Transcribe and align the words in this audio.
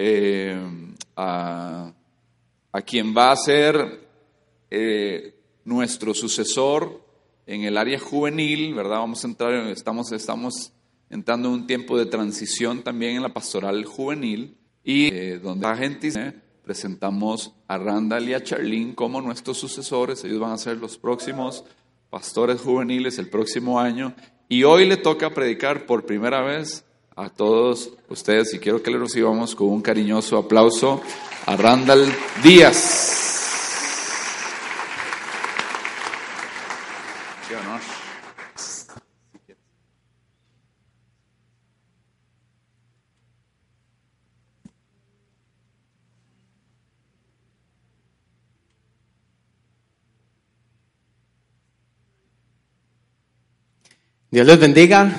eh, 0.00 0.56
a, 1.16 1.92
a, 2.70 2.82
quien 2.82 3.12
va 3.16 3.32
a 3.32 3.36
ser 3.36 3.98
eh, 4.70 5.34
nuestro 5.64 6.14
sucesor 6.14 7.02
en 7.46 7.64
el 7.64 7.76
área 7.76 7.98
juvenil, 7.98 8.74
¿verdad? 8.74 8.98
Vamos 8.98 9.24
a 9.24 9.26
entrar, 9.26 9.54
estamos, 9.66 10.12
estamos 10.12 10.72
entrando 11.10 11.48
en 11.48 11.54
un 11.54 11.66
tiempo 11.66 11.98
de 11.98 12.06
transición 12.06 12.84
también 12.84 13.16
en 13.16 13.22
la 13.22 13.34
pastoral 13.34 13.84
juvenil 13.86 14.56
y 14.84 15.08
eh, 15.12 15.40
donde 15.40 15.66
presentamos 16.62 17.52
a 17.66 17.76
Randall 17.76 18.28
y 18.28 18.34
a 18.34 18.44
Charlene 18.44 18.94
como 18.94 19.20
nuestros 19.20 19.58
sucesores. 19.58 20.22
Ellos 20.22 20.38
van 20.38 20.52
a 20.52 20.58
ser 20.58 20.76
los 20.76 20.96
próximos 20.96 21.64
pastores 22.08 22.60
juveniles 22.60 23.18
el 23.18 23.28
próximo 23.28 23.80
año. 23.80 24.14
Y 24.48 24.62
hoy 24.62 24.86
le 24.86 24.96
toca 24.96 25.34
predicar 25.34 25.86
por 25.86 26.06
primera 26.06 26.40
vez 26.42 26.84
a 27.18 27.28
todos 27.28 27.90
ustedes 28.08 28.54
y 28.54 28.60
quiero 28.60 28.80
que 28.80 28.92
le 28.92 28.98
recibamos 28.98 29.56
con 29.56 29.68
un 29.70 29.82
cariñoso 29.82 30.38
aplauso 30.38 31.02
a 31.46 31.56
Randall 31.56 32.14
Díaz. 32.44 33.16
Dios 54.30 54.46
les 54.46 54.60
bendiga. 54.60 55.10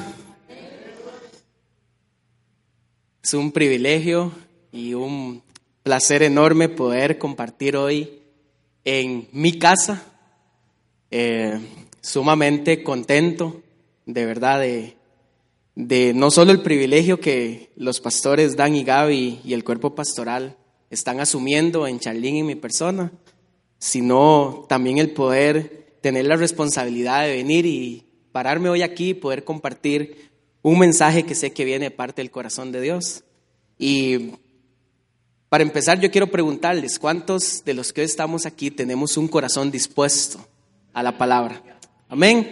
Es 3.29 3.35
un 3.35 3.51
privilegio 3.51 4.31
y 4.71 4.95
un 4.95 5.43
placer 5.83 6.23
enorme 6.23 6.67
poder 6.67 7.19
compartir 7.19 7.77
hoy 7.77 8.21
en 8.83 9.27
mi 9.31 9.59
casa. 9.59 10.03
Eh, 11.11 11.59
sumamente 12.01 12.81
contento, 12.81 13.61
de 14.07 14.25
verdad, 14.25 14.61
de, 14.61 14.95
de, 15.75 16.11
no 16.15 16.31
solo 16.31 16.51
el 16.51 16.63
privilegio 16.63 17.19
que 17.19 17.69
los 17.75 17.99
pastores 17.99 18.55
Dan 18.55 18.73
y 18.73 18.83
Gaby 18.83 19.41
y 19.45 19.53
el 19.53 19.63
cuerpo 19.63 19.93
pastoral 19.93 20.57
están 20.89 21.19
asumiendo 21.19 21.85
en 21.85 21.99
Charlín 21.99 22.37
y 22.37 22.41
mi 22.41 22.55
persona, 22.55 23.11
sino 23.77 24.65
también 24.67 24.97
el 24.97 25.11
poder 25.11 25.97
tener 26.01 26.25
la 26.25 26.35
responsabilidad 26.35 27.25
de 27.25 27.35
venir 27.35 27.67
y 27.67 28.07
pararme 28.31 28.69
hoy 28.69 28.81
aquí 28.81 29.09
y 29.09 29.13
poder 29.13 29.43
compartir 29.43 30.28
un 30.61 30.79
mensaje 30.79 31.23
que 31.23 31.35
sé 31.35 31.51
que 31.51 31.65
viene 31.65 31.85
de 31.85 31.91
parte 31.91 32.21
del 32.21 32.31
corazón 32.31 32.71
de 32.71 32.81
Dios. 32.81 33.23
Y 33.77 34.31
para 35.47 35.63
empezar, 35.63 35.99
yo 35.99 36.11
quiero 36.11 36.27
preguntarles, 36.27 36.99
¿cuántos 36.99 37.63
de 37.63 37.73
los 37.73 37.93
que 37.93 38.01
hoy 38.01 38.05
estamos 38.05 38.45
aquí 38.45 38.71
tenemos 38.71 39.17
un 39.17 39.27
corazón 39.27 39.71
dispuesto 39.71 40.39
a 40.93 41.03
la 41.03 41.17
palabra? 41.17 41.61
Amén. 42.07 42.51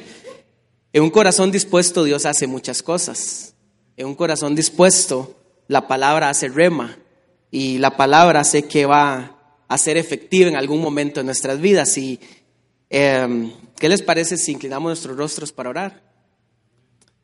En 0.94 1.04
un 1.04 1.10
corazón 1.10 1.52
dispuesto 1.52 2.04
Dios 2.04 2.26
hace 2.26 2.48
muchas 2.48 2.82
cosas. 2.82 3.54
En 3.98 4.08
un 4.08 4.16
corazón 4.16 4.56
dispuesto 4.56 5.36
la 5.68 5.88
palabra 5.88 6.30
hace 6.30 6.48
rema 6.48 6.98
y 7.52 7.78
la 7.78 7.98
palabra 7.98 8.44
sé 8.44 8.64
que 8.64 8.86
va 8.86 9.36
a 9.68 9.78
ser 9.78 9.98
efectiva 9.98 10.50
en 10.50 10.56
algún 10.56 10.82
momento 10.82 11.20
de 11.20 11.26
nuestras 11.26 11.60
vidas. 11.60 11.98
Y 11.98 12.20
eh, 12.90 13.52
¿Qué 13.80 13.90
les 13.90 14.02
parece 14.02 14.38
si 14.38 14.54
inclinamos 14.54 14.90
nuestros 14.90 15.18
rostros 15.18 15.52
para 15.52 15.70
orar? 15.70 16.02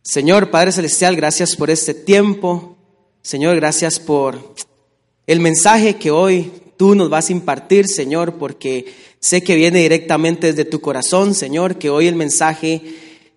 Señor 0.03 0.51
Padre 0.51 0.73
Celestial, 0.73 1.15
gracias 1.15 1.55
por 1.55 1.69
este 1.69 1.93
tiempo. 1.93 2.75
Señor, 3.21 3.55
gracias 3.55 4.01
por 4.01 4.53
el 5.27 5.39
mensaje 5.39 5.95
que 5.95 6.11
hoy 6.11 6.51
tú 6.75 6.93
nos 6.93 7.09
vas 7.09 7.29
a 7.29 7.31
impartir, 7.31 7.87
Señor, 7.87 8.33
porque 8.33 8.93
sé 9.21 9.43
que 9.43 9.55
viene 9.55 9.79
directamente 9.79 10.47
desde 10.47 10.69
tu 10.69 10.81
corazón, 10.81 11.33
Señor, 11.33 11.77
que 11.77 11.89
hoy 11.89 12.07
el 12.07 12.15
mensaje 12.15 12.81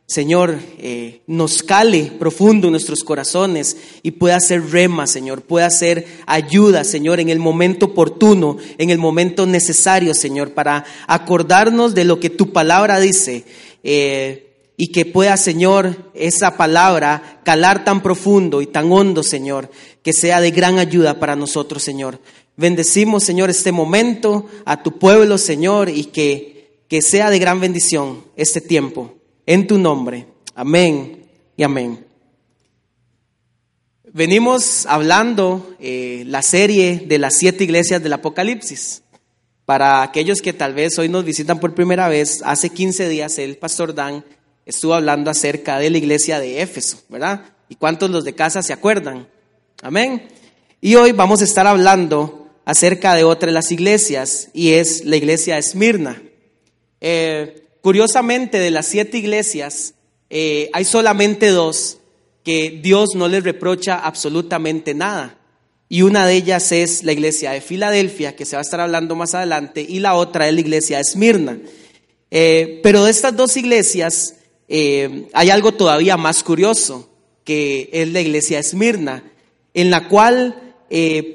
Señor, 0.09 0.61
eh, 0.79 1.23
nos 1.27 1.65
cale 1.65 2.13
profundo 2.17 2.69
en 2.69 2.73
nuestros 2.73 3.03
corazones 3.03 3.77
y 4.05 4.13
pueda 4.13 4.39
ser 4.39 4.71
rema, 4.71 5.09
Señor, 5.09 5.43
pueda 5.43 5.69
ser 5.69 6.07
ayuda, 6.27 6.85
Señor, 6.85 7.19
en 7.19 7.29
el 7.29 7.41
momento 7.41 7.87
oportuno, 7.87 8.57
en 8.79 8.91
el 8.91 8.99
momento 8.99 9.47
necesario, 9.47 10.15
Señor, 10.15 10.53
para 10.53 10.85
acordarnos 11.09 11.97
de 11.97 12.05
lo 12.05 12.21
que 12.21 12.31
tu 12.31 12.53
palabra 12.53 13.01
dice 13.01 13.45
eh, 13.83 14.46
y 14.77 14.89
que 14.89 15.07
pueda, 15.07 15.37
Señor, 15.37 16.11
esa 16.15 16.57
palabra 16.57 17.41
calar 17.45 17.85
tan 17.85 18.03
profundo 18.03 18.61
y 18.61 18.67
tan 18.67 18.93
hondo, 18.93 19.23
Señor, 19.23 19.71
que 20.03 20.13
sea 20.13 20.41
de 20.41 20.51
gran 20.51 20.79
ayuda 20.79 21.19
para 21.19 21.35
nosotros, 21.35 21.83
Señor. 21.83 22.21
Bendecimos, 22.57 23.25
Señor, 23.25 23.49
este 23.49 23.73
momento 23.73 24.47
a 24.65 24.83
tu 24.83 24.99
pueblo, 24.99 25.39
Señor, 25.39 25.89
y 25.89 26.05
que, 26.05 26.83
que 26.89 27.01
sea 27.01 27.31
de 27.31 27.39
gran 27.39 27.61
bendición 27.61 28.25
este 28.37 28.61
tiempo 28.61 29.15
en 29.47 29.67
tu 29.67 29.79
nombre. 29.79 30.27
Amén 30.55 31.25
y 31.57 31.63
amén. 31.63 32.05
Venimos 34.13 34.87
hablando 34.87 35.75
eh, 35.79 36.25
la 36.27 36.41
serie 36.43 37.05
de 37.07 37.19
las 37.19 37.37
siete 37.37 37.65
iglesias 37.65 38.03
del 38.03 38.15
Apocalipsis. 38.15 39.03
Para 39.67 40.03
aquellos 40.03 40.41
que 40.41 40.53
tal 40.53 40.75
vez 40.75 40.99
hoy 40.99 41.09
nos 41.09 41.25
visitan 41.25 41.59
por 41.59 41.75
primera 41.75 42.09
vez, 42.09 42.41
hace 42.45 42.71
15 42.71 43.09
días 43.09 43.37
el 43.39 43.57
pastor 43.59 43.95
Dan 43.95 44.25
estuvo 44.67 44.93
hablando 44.93 45.31
acerca 45.31 45.79
de 45.79 45.89
la 45.89 45.97
iglesia 45.97 46.39
de 46.39 46.61
Éfeso, 46.61 46.99
¿verdad? 47.09 47.41
¿Y 47.71 47.77
cuántos 47.77 48.11
los 48.11 48.25
de 48.25 48.35
casa 48.35 48.63
se 48.63 48.75
acuerdan? 48.75 49.27
Amén. 49.81 50.29
Y 50.83 50.97
hoy 50.97 51.13
vamos 51.13 51.41
a 51.41 51.45
estar 51.45 51.67
hablando 51.67 52.51
acerca 52.67 53.15
de 53.15 53.25
otra 53.25 53.47
de 53.47 53.55
las 53.55 53.73
iglesias 53.73 54.51
y 54.53 54.73
es 54.73 55.07
la 55.07 55.17
iglesia 55.17 55.55
de 55.55 55.61
Esmirna. 55.61 56.23
Eh, 57.01 57.63
Curiosamente, 57.87 58.59
de 58.59 58.73
las 58.73 58.87
siete 58.87 59.17
iglesias, 59.17 59.95
eh, 60.29 60.71
hay 60.73 60.85
solamente 60.85 61.51
dos 61.51 61.99
que 62.43 62.81
Dios 62.83 63.11
no 63.15 63.29
les 63.29 63.45
reprocha 63.45 64.01
absolutamente 64.01 64.93
nada. 64.93 65.39
Y 65.89 66.03
una 66.03 66.27
de 66.27 66.35
ellas 66.35 66.73
es 66.73 67.05
la 67.05 67.13
iglesia 67.13 67.53
de 67.53 67.61
Filadelfia, 67.61 68.35
que 68.35 68.45
se 68.45 68.57
va 68.57 68.61
a 68.63 68.65
estar 68.65 68.81
hablando 68.81 69.15
más 69.15 69.37
adelante, 69.37 69.87
y 69.89 70.01
la 70.01 70.17
otra 70.17 70.49
es 70.49 70.55
la 70.55 70.63
iglesia 70.63 70.97
de 70.97 71.03
Esmirna. 71.03 71.61
Eh, 72.33 72.81
pero 72.83 73.05
de 73.05 73.13
estas 73.13 73.37
dos 73.37 73.57
iglesias 73.57 74.35
eh, 74.69 75.29
hay 75.33 75.51
algo 75.51 75.73
todavía 75.73 76.17
más 76.17 76.43
curioso, 76.43 77.09
que 77.45 77.89
es 77.93 78.13
la 78.13 78.21
iglesia 78.21 78.57
de 78.57 78.63
Esmirna, 78.63 79.25
en 79.75 79.91
la 79.91 80.09
cual 80.09 80.63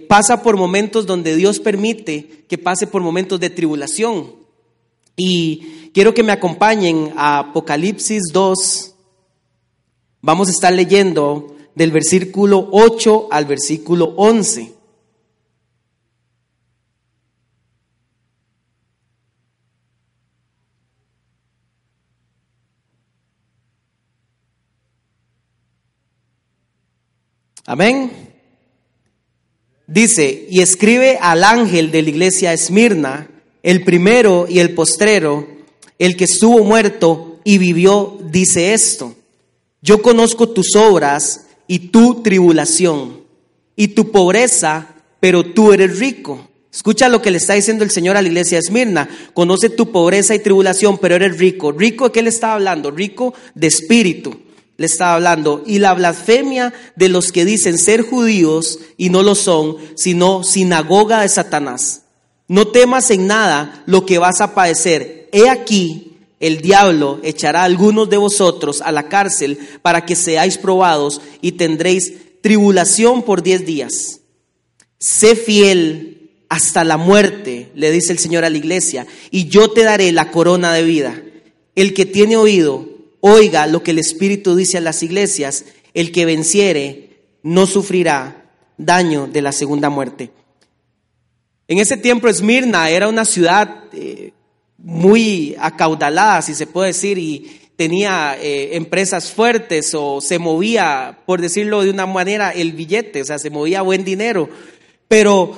pasa 0.08 0.42
por 0.42 0.56
momentos 0.56 1.06
donde 1.06 1.36
Dios 1.36 1.60
permite 1.60 2.46
que 2.48 2.58
pase 2.58 2.88
por 2.88 3.02
momentos 3.02 3.40
de 3.40 3.50
tribulación. 3.50 4.34
Y 5.16 5.90
quiero 5.94 6.14
que 6.14 6.24
me 6.24 6.32
acompañen 6.32 7.14
a 7.16 7.40
Apocalipsis 7.40 8.24
2. 8.32 8.96
Vamos 10.22 10.48
a 10.48 10.52
estar 10.52 10.74
leyendo 10.74 11.56
del 11.76 11.92
versículo 11.92 12.68
8 12.72 13.28
al 13.32 13.46
versículo 13.46 14.14
11. 14.18 14.74
Amén. 27.66 28.12
Dice, 29.88 30.48
y 30.50 30.62
escribe 30.62 31.18
al 31.22 31.44
ángel 31.44 31.92
de 31.92 32.02
la 32.02 32.10
iglesia 32.10 32.54
Esmirna, 32.54 33.30
el 33.62 33.84
primero 33.84 34.48
y 34.50 34.60
el 34.60 34.74
postrero, 34.74 35.48
el 36.00 36.16
que 36.16 36.24
estuvo 36.24 36.64
muerto 36.64 37.40
y 37.44 37.58
vivió, 37.58 38.18
dice 38.24 38.74
esto, 38.74 39.16
yo 39.82 40.02
conozco 40.02 40.50
tus 40.50 40.76
obras 40.76 41.48
y 41.68 41.80
tu 41.90 42.22
tribulación 42.22 43.22
y 43.76 43.90
tu 43.90 44.12
pobreza, 44.12 44.96
pero 45.20 45.44
tú 45.44 45.74
eres 45.74 46.00
rico. 46.00 46.48
Escucha 46.72 47.10
lo 47.10 47.22
que 47.22 47.32
le 47.32 47.38
está 47.38 47.54
diciendo 47.54 47.84
el 47.84 47.92
Señor 47.92 48.16
a 48.16 48.22
la 48.22 48.30
iglesia 48.30 48.58
de 48.58 48.62
Esmirna. 48.62 49.10
Conoce 49.34 49.70
tu 49.70 49.92
pobreza 49.92 50.34
y 50.34 50.40
tribulación, 50.40 50.98
pero 50.98 51.16
eres 51.16 51.38
rico. 51.38 51.72
¿Rico 51.72 52.06
de 52.06 52.12
qué 52.14 52.22
le 52.22 52.30
estaba 52.30 52.54
hablando? 52.54 52.92
Rico 52.92 53.34
de 53.56 53.68
espíritu. 53.68 54.40
Le 54.78 54.86
estaba 54.86 55.16
hablando. 55.16 55.64
Y 55.66 55.80
la 55.80 55.94
blasfemia 55.94 56.74
de 56.96 57.10
los 57.10 57.32
que 57.32 57.46
dicen 57.46 57.78
ser 57.78 58.02
judíos 58.02 58.80
y 58.98 59.10
no 59.10 59.24
lo 59.24 59.36
son, 59.36 59.78
sino 59.96 60.44
sinagoga 60.44 61.22
de 61.22 61.30
Satanás. 61.30 62.04
No 62.48 62.68
temas 62.68 63.12
en 63.12 63.28
nada 63.28 63.84
lo 63.86 64.06
que 64.06 64.18
vas 64.18 64.42
a 64.42 64.54
padecer 64.54 65.22
he 65.32 65.50
aquí, 65.50 66.18
el 66.40 66.62
diablo 66.62 67.20
echará 67.24 67.62
a 67.62 67.66
algunos 67.66 68.10
de 68.10 68.18
vosotros 68.18 68.82
a 68.82 68.92
la 68.92 69.08
cárcel 69.10 69.58
para 69.82 70.06
que 70.06 70.16
seáis 70.16 70.58
probados 70.58 71.22
y 71.42 71.54
tendréis 71.54 72.14
tribulación 72.42 73.24
por 73.24 73.44
diez 73.44 73.66
días. 73.66 74.22
Sé 75.00 75.36
fiel 75.36 76.32
hasta 76.50 76.84
la 76.84 76.98
muerte, 76.98 77.72
le 77.76 77.92
dice 77.92 78.12
el 78.12 78.20
Señor 78.20 78.44
a 78.44 78.50
la 78.50 78.58
iglesia, 78.58 79.08
y 79.30 79.48
yo 79.48 79.70
te 79.70 79.84
daré 79.84 80.12
la 80.12 80.32
corona 80.32 80.74
de 80.74 80.84
vida. 80.84 81.22
El 81.76 81.94
que 81.94 82.06
tiene 82.06 82.36
oído, 82.36 82.90
oiga 83.22 83.68
lo 83.68 83.82
que 83.84 83.92
el 83.92 84.00
Espíritu 84.00 84.56
dice 84.56 84.78
a 84.78 84.82
las 84.82 85.02
iglesias, 85.04 85.66
el 85.94 86.12
que 86.12 86.26
venciere 86.26 87.22
no 87.44 87.66
sufrirá 87.66 88.52
daño 88.78 89.28
de 89.28 89.42
la 89.42 89.52
segunda 89.52 89.90
muerte. 89.90 90.32
En 91.68 91.78
ese 91.78 91.98
tiempo 91.98 92.28
Esmirna 92.28 92.90
era 92.90 93.08
una 93.08 93.24
ciudad 93.24 93.86
eh, 93.94 94.34
muy 94.78 95.56
acaudalada, 95.60 96.42
si 96.42 96.54
se 96.54 96.68
puede 96.68 96.88
decir, 96.88 97.18
y 97.18 97.62
tenía 97.76 98.38
eh, 98.40 98.76
empresas 98.76 99.32
fuertes 99.32 99.94
o 99.96 100.20
se 100.22 100.38
movía, 100.38 101.20
por 101.26 101.42
decirlo 101.42 101.84
de 101.84 101.90
una 101.90 102.06
manera, 102.06 102.52
el 102.52 102.74
billete, 102.74 103.22
o 103.22 103.26
sea, 103.26 103.40
se 103.40 103.50
movía 103.50 103.82
buen 103.82 104.04
dinero. 104.04 104.50
Pero, 105.08 105.56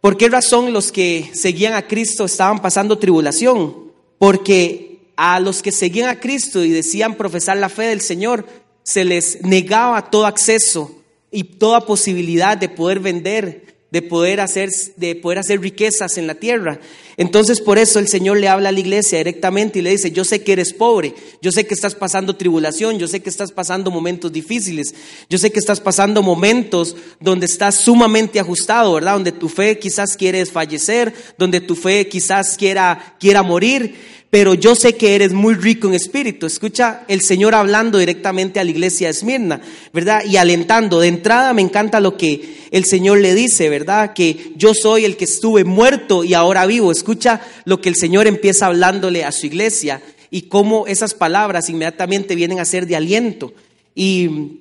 ¿por 0.00 0.16
qué 0.16 0.28
razón 0.28 0.72
los 0.72 0.92
que 0.92 1.30
seguían 1.32 1.72
a 1.74 1.86
Cristo 1.86 2.26
estaban 2.26 2.60
pasando 2.60 2.98
tribulación? 2.98 3.92
Porque 4.18 4.89
a 5.22 5.38
los 5.38 5.60
que 5.60 5.70
seguían 5.70 6.08
a 6.08 6.18
Cristo 6.18 6.64
y 6.64 6.70
decían 6.70 7.14
profesar 7.14 7.58
la 7.58 7.68
fe 7.68 7.82
del 7.82 8.00
Señor, 8.00 8.46
se 8.82 9.04
les 9.04 9.42
negaba 9.42 10.10
todo 10.10 10.24
acceso 10.24 11.02
y 11.30 11.44
toda 11.44 11.84
posibilidad 11.84 12.56
de 12.56 12.70
poder 12.70 13.00
vender 13.00 13.70
de 13.90 14.02
poder 14.02 14.40
hacer, 14.40 14.70
de 14.96 15.16
poder 15.16 15.38
hacer 15.38 15.60
riquezas 15.60 16.16
en 16.16 16.26
la 16.26 16.36
tierra. 16.36 16.80
Entonces 17.16 17.60
por 17.60 17.76
eso 17.76 17.98
el 17.98 18.08
Señor 18.08 18.38
le 18.38 18.48
habla 18.48 18.68
a 18.68 18.72
la 18.72 18.80
iglesia 18.80 19.18
directamente 19.18 19.78
y 19.78 19.82
le 19.82 19.90
dice, 19.90 20.12
yo 20.12 20.24
sé 20.24 20.42
que 20.42 20.52
eres 20.52 20.72
pobre, 20.72 21.14
yo 21.42 21.50
sé 21.50 21.66
que 21.66 21.74
estás 21.74 21.94
pasando 21.94 22.36
tribulación, 22.36 22.98
yo 22.98 23.08
sé 23.08 23.20
que 23.20 23.28
estás 23.28 23.52
pasando 23.52 23.90
momentos 23.90 24.32
difíciles, 24.32 24.94
yo 25.28 25.38
sé 25.38 25.50
que 25.50 25.58
estás 25.58 25.80
pasando 25.80 26.22
momentos 26.22 26.96
donde 27.18 27.46
estás 27.46 27.74
sumamente 27.74 28.38
ajustado, 28.38 28.94
¿verdad? 28.94 29.14
Donde 29.14 29.32
tu 29.32 29.48
fe 29.48 29.78
quizás 29.78 30.16
quiere 30.16 30.46
fallecer, 30.46 31.12
donde 31.36 31.60
tu 31.60 31.74
fe 31.74 32.08
quizás 32.08 32.56
quiera, 32.56 33.16
quiera 33.18 33.42
morir, 33.42 34.19
pero 34.30 34.54
yo 34.54 34.76
sé 34.76 34.94
que 34.94 35.16
eres 35.16 35.32
muy 35.32 35.54
rico 35.54 35.88
en 35.88 35.94
espíritu. 35.94 36.46
Escucha 36.46 37.02
el 37.08 37.20
Señor 37.20 37.54
hablando 37.56 37.98
directamente 37.98 38.60
a 38.60 38.64
la 38.64 38.70
iglesia 38.70 39.08
de 39.08 39.12
Esmirna, 39.12 39.60
¿verdad? 39.92 40.24
Y 40.24 40.36
alentando. 40.36 41.00
De 41.00 41.08
entrada 41.08 41.52
me 41.52 41.62
encanta 41.62 41.98
lo 41.98 42.16
que 42.16 42.68
el 42.70 42.84
Señor 42.84 43.18
le 43.18 43.34
dice, 43.34 43.68
¿verdad? 43.68 44.12
Que 44.14 44.52
yo 44.54 44.72
soy 44.72 45.04
el 45.04 45.16
que 45.16 45.24
estuve 45.24 45.64
muerto 45.64 46.22
y 46.22 46.34
ahora 46.34 46.64
vivo. 46.66 46.92
Escucha 46.92 47.40
lo 47.64 47.80
que 47.80 47.88
el 47.88 47.96
Señor 47.96 48.28
empieza 48.28 48.66
hablándole 48.66 49.24
a 49.24 49.32
su 49.32 49.46
iglesia 49.46 50.00
y 50.30 50.42
cómo 50.42 50.86
esas 50.86 51.12
palabras 51.12 51.68
inmediatamente 51.68 52.36
vienen 52.36 52.60
a 52.60 52.64
ser 52.64 52.86
de 52.86 52.94
aliento. 52.94 53.52
Y 53.96 54.60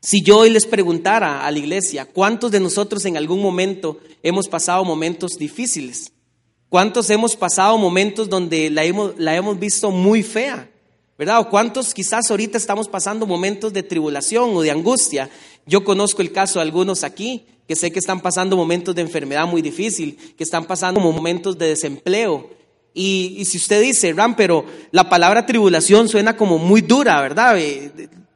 si 0.00 0.22
yo 0.22 0.38
hoy 0.38 0.48
les 0.48 0.64
preguntara 0.64 1.46
a 1.46 1.50
la 1.50 1.58
iglesia, 1.58 2.06
¿cuántos 2.06 2.50
de 2.50 2.60
nosotros 2.60 3.04
en 3.04 3.18
algún 3.18 3.42
momento 3.42 4.00
hemos 4.22 4.48
pasado 4.48 4.86
momentos 4.86 5.32
difíciles? 5.32 6.12
¿Cuántos 6.68 7.08
hemos 7.10 7.36
pasado 7.36 7.78
momentos 7.78 8.28
donde 8.28 8.70
la 8.70 8.84
hemos, 8.84 9.18
la 9.18 9.36
hemos 9.36 9.58
visto 9.58 9.90
muy 9.90 10.22
fea? 10.22 10.68
¿Verdad? 11.18 11.40
¿O 11.40 11.48
cuántos 11.48 11.94
quizás 11.94 12.30
ahorita 12.30 12.58
estamos 12.58 12.88
pasando 12.88 13.26
momentos 13.26 13.72
de 13.72 13.82
tribulación 13.82 14.54
o 14.54 14.60
de 14.60 14.70
angustia? 14.70 15.30
Yo 15.64 15.82
conozco 15.82 16.20
el 16.20 16.32
caso 16.32 16.58
de 16.58 16.64
algunos 16.64 17.04
aquí 17.04 17.46
que 17.66 17.74
sé 17.74 17.90
que 17.90 17.98
están 17.98 18.20
pasando 18.20 18.56
momentos 18.56 18.94
de 18.94 19.02
enfermedad 19.02 19.46
muy 19.46 19.62
difícil, 19.62 20.16
que 20.36 20.44
están 20.44 20.66
pasando 20.66 21.00
momentos 21.00 21.56
de 21.58 21.68
desempleo. 21.68 22.50
Y, 22.94 23.36
y 23.38 23.44
si 23.44 23.58
usted 23.58 23.82
dice, 23.82 24.12
Ram, 24.12 24.36
pero 24.36 24.64
la 24.90 25.08
palabra 25.08 25.46
tribulación 25.46 26.08
suena 26.08 26.36
como 26.36 26.58
muy 26.58 26.80
dura, 26.80 27.20
¿verdad? 27.20 27.58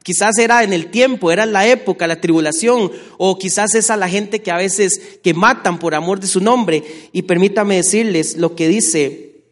Quizás 0.03 0.37
era 0.39 0.63
en 0.63 0.73
el 0.73 0.89
tiempo, 0.89 1.31
era 1.31 1.43
en 1.43 1.53
la 1.53 1.67
época, 1.67 2.07
la 2.07 2.19
tribulación, 2.19 2.91
o 3.17 3.37
quizás 3.37 3.75
es 3.75 3.91
a 3.91 3.97
la 3.97 4.09
gente 4.09 4.41
que 4.41 4.49
a 4.49 4.57
veces 4.57 5.19
que 5.23 5.35
matan 5.35 5.77
por 5.77 5.93
amor 5.93 6.19
de 6.19 6.27
su 6.27 6.41
nombre. 6.41 6.83
Y 7.11 7.23
permítame 7.23 7.75
decirles 7.75 8.37
lo 8.37 8.55
que 8.55 8.67
dice 8.67 9.43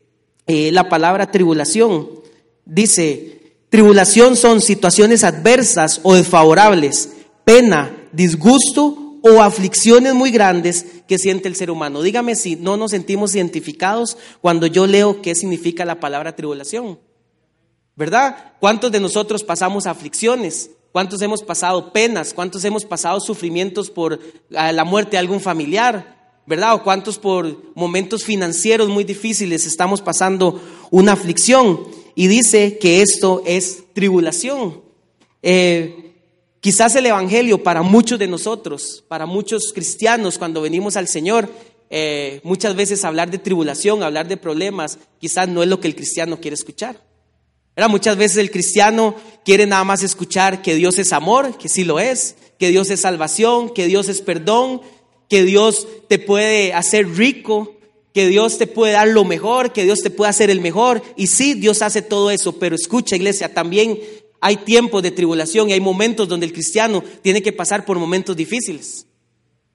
eh, 0.47 0.71
la 0.71 0.89
palabra 0.89 1.29
tribulación. 1.29 2.09
Dice, 2.65 3.53
tribulación 3.69 4.35
son 4.35 4.61
situaciones 4.61 5.23
adversas 5.23 6.01
o 6.01 6.15
desfavorables, 6.15 7.09
pena, 7.45 7.95
disgusto 8.11 9.19
o 9.21 9.41
aflicciones 9.41 10.15
muy 10.15 10.31
grandes 10.31 10.85
que 11.07 11.19
siente 11.19 11.47
el 11.47 11.55
ser 11.55 11.69
humano. 11.69 12.01
Dígame 12.01 12.35
si 12.35 12.55
no 12.55 12.75
nos 12.77 12.91
sentimos 12.91 13.35
identificados 13.35 14.17
cuando 14.41 14.65
yo 14.65 14.87
leo 14.87 15.21
qué 15.21 15.35
significa 15.35 15.85
la 15.85 15.99
palabra 15.99 16.35
tribulación. 16.35 16.97
¿Verdad? 17.99 18.53
¿Cuántos 18.61 18.93
de 18.93 19.01
nosotros 19.01 19.43
pasamos 19.43 19.85
aflicciones? 19.85 20.71
¿Cuántos 20.93 21.21
hemos 21.21 21.43
pasado 21.43 21.91
penas? 21.91 22.33
¿Cuántos 22.33 22.63
hemos 22.63 22.85
pasado 22.85 23.19
sufrimientos 23.19 23.89
por 23.89 24.21
ah, 24.55 24.71
la 24.71 24.85
muerte 24.85 25.11
de 25.11 25.17
algún 25.17 25.41
familiar? 25.41 26.17
¿Verdad? 26.47 26.75
¿O 26.75 26.83
cuántos 26.83 27.19
por 27.19 27.75
momentos 27.75 28.23
financieros 28.23 28.87
muy 28.87 29.03
difíciles 29.03 29.65
estamos 29.65 30.01
pasando 30.01 30.61
una 30.91 31.11
aflicción? 31.11 31.89
Y 32.15 32.27
dice 32.27 32.77
que 32.77 33.01
esto 33.01 33.43
es 33.45 33.83
tribulación. 33.93 34.81
Eh, 35.43 36.13
quizás 36.61 36.95
el 36.95 37.05
Evangelio 37.05 37.61
para 37.61 37.81
muchos 37.81 38.17
de 38.17 38.29
nosotros, 38.29 39.03
para 39.09 39.25
muchos 39.25 39.73
cristianos, 39.73 40.37
cuando 40.37 40.61
venimos 40.61 40.95
al 40.95 41.09
Señor, 41.09 41.49
eh, 41.89 42.39
muchas 42.43 42.77
veces 42.77 43.03
hablar 43.03 43.29
de 43.29 43.39
tribulación, 43.39 44.03
hablar 44.03 44.29
de 44.29 44.37
problemas, 44.37 44.99
quizás 45.19 45.49
no 45.49 45.61
es 45.63 45.67
lo 45.67 45.81
que 45.81 45.89
el 45.89 45.95
cristiano 45.95 46.39
quiere 46.39 46.55
escuchar. 46.55 47.08
Muchas 47.87 48.17
veces 48.17 48.37
el 48.37 48.51
cristiano 48.51 49.15
quiere 49.45 49.65
nada 49.65 49.83
más 49.83 50.03
escuchar 50.03 50.61
que 50.61 50.75
Dios 50.75 50.99
es 50.99 51.13
amor, 51.13 51.57
que 51.57 51.69
sí 51.69 51.83
lo 51.83 51.99
es, 51.99 52.35
que 52.57 52.69
Dios 52.69 52.89
es 52.89 53.01
salvación, 53.01 53.73
que 53.73 53.87
Dios 53.87 54.09
es 54.09 54.21
perdón, 54.21 54.81
que 55.29 55.43
Dios 55.43 55.87
te 56.07 56.19
puede 56.19 56.73
hacer 56.73 57.07
rico, 57.07 57.77
que 58.13 58.27
Dios 58.27 58.57
te 58.57 58.67
puede 58.67 58.93
dar 58.93 59.07
lo 59.07 59.23
mejor, 59.23 59.71
que 59.71 59.83
Dios 59.83 59.99
te 59.99 60.09
puede 60.09 60.29
hacer 60.29 60.49
el 60.49 60.61
mejor. 60.61 61.01
Y 61.15 61.27
sí, 61.27 61.53
Dios 61.53 61.81
hace 61.81 62.01
todo 62.01 62.31
eso, 62.31 62.57
pero 62.59 62.75
escucha 62.75 63.15
iglesia, 63.15 63.53
también 63.53 63.99
hay 64.41 64.57
tiempos 64.57 65.03
de 65.03 65.11
tribulación 65.11 65.69
y 65.69 65.73
hay 65.73 65.81
momentos 65.81 66.27
donde 66.27 66.45
el 66.45 66.53
cristiano 66.53 67.03
tiene 67.21 67.41
que 67.41 67.53
pasar 67.53 67.85
por 67.85 67.97
momentos 67.99 68.35
difíciles. 68.35 69.05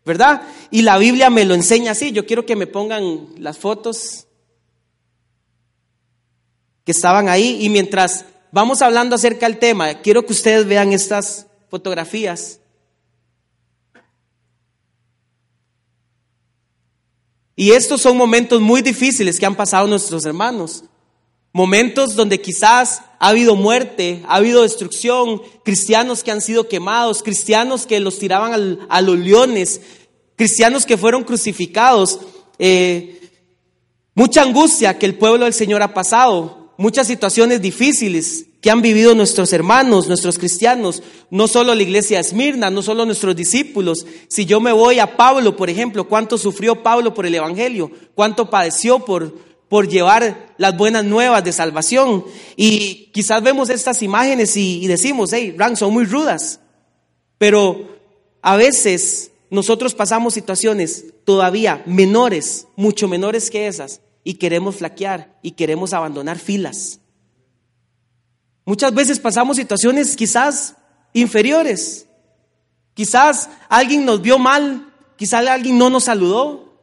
¿Verdad? 0.05 0.43
Y 0.71 0.83
la 0.83 0.99
Biblia 0.99 1.31
me 1.31 1.47
lo 1.47 1.55
enseña 1.55 1.93
así. 1.93 2.13
Yo 2.13 2.27
quiero 2.27 2.45
que 2.45 2.57
me 2.57 2.67
pongan 2.67 3.27
las 3.39 3.57
fotos 3.57 4.27
que 6.85 6.93
estaban 6.93 7.29
ahí. 7.29 7.59
Y 7.61 7.71
mientras 7.71 8.25
vamos 8.53 8.83
hablando 8.83 9.17
acerca 9.17 9.47
del 9.47 9.59
tema, 9.59 10.01
quiero 10.01 10.25
que 10.25 10.33
ustedes 10.33 10.67
vean 10.67 10.93
estas 10.93 11.47
fotografías. 11.69 12.61
Y 17.57 17.71
estos 17.71 18.01
son 18.01 18.17
momentos 18.17 18.61
muy 18.61 18.83
difíciles 18.83 19.39
que 19.39 19.47
han 19.47 19.55
pasado 19.55 19.87
nuestros 19.87 20.25
hermanos. 20.25 20.85
Momentos 21.53 22.17
donde 22.17 22.41
quizás 22.41 23.03
ha 23.21 23.29
habido 23.29 23.55
muerte, 23.55 24.25
ha 24.27 24.37
habido 24.37 24.63
destrucción, 24.63 25.41
cristianos 25.65 26.25
que 26.25 26.33
han 26.33 26.41
sido 26.41 26.69
quemados, 26.69 27.23
cristianos 27.23 27.87
que 27.87 28.01
los 28.01 28.19
tiraban 28.19 28.81
a 28.89 29.01
los 29.01 29.19
leones, 29.19 29.81
cristianos 30.35 30.85
que 30.85 30.97
fueron 30.97 31.23
crucificados. 31.23 32.19
Eh, 32.59 33.31
mucha 34.17 34.43
angustia 34.43 34.99
que 34.99 35.07
el 35.07 35.17
pueblo 35.17 35.45
del 35.45 35.55
Señor 35.55 35.81
ha 35.83 35.95
pasado 35.95 36.64
muchas 36.77 37.07
situaciones 37.07 37.61
difíciles 37.61 38.47
que 38.61 38.71
han 38.71 38.81
vivido 38.81 39.15
nuestros 39.15 39.53
hermanos, 39.53 40.09
nuestros 40.09 40.39
cristianos, 40.39 41.03
no 41.31 41.49
solo 41.49 41.75
la 41.75 41.83
iglesia 41.83 42.17
de 42.17 42.23
Esmirna, 42.23 42.71
no 42.71 42.83
solo 42.83 43.05
nuestros 43.05 43.37
discípulos. 43.37 44.07
Si 44.29 44.47
yo 44.47 44.59
me 44.59 44.73
voy 44.73 45.01
a 45.01 45.17
Pablo, 45.17 45.55
por 45.55 45.69
ejemplo, 45.69 46.09
cuánto 46.09 46.39
sufrió 46.39 46.83
Pablo 46.83 47.13
por 47.13 47.27
el 47.27 47.35
Evangelio, 47.35 47.91
cuánto 48.15 48.49
padeció 48.49 49.01
por, 49.01 49.35
por 49.69 49.89
llevar 49.89 50.55
las 50.57 50.77
buenas 50.77 51.05
nuevas 51.05 51.45
de 51.45 51.53
salvación. 51.53 52.25
Y 52.57 53.11
quizás 53.13 53.43
vemos 53.43 53.69
estas 53.69 54.03
imágenes 54.03 54.57
y, 54.57 54.87
decimos, 54.87 55.33
hey, 55.33 55.55
Ran, 55.59 55.77
son 55.77 55.93
muy 55.93 56.05
rudas. 56.05 56.61
Pero 57.39 57.99
a 58.41 58.57
veces 58.57 59.33
nosotros 59.51 59.95
pasamos 59.95 60.35
situaciones 60.35 61.07
todavía 61.25 61.83
menores, 61.87 62.67
mucho 62.77 63.09
menores 63.09 63.51
que 63.51 63.67
esas, 63.67 64.01
y 64.25 64.35
queremos 64.35 64.77
flaquear 64.77 65.39
y 65.43 65.53
queremos 65.53 65.93
abandonar 65.93 66.39
filas. 66.39 66.99
Muchas 68.65 68.95
veces 68.95 69.21
pasamos 69.21 69.59
situaciones 69.59 70.17
quizás 70.17 70.75
inferiores. 71.13 72.07
Quizás 72.95 73.51
alguien 73.69 74.05
nos 74.05 74.23
vio 74.23 74.39
mal, 74.39 74.93
quizás 75.17 75.47
alguien 75.47 75.77
no 75.77 75.91
nos 75.91 76.05
saludó, 76.05 76.75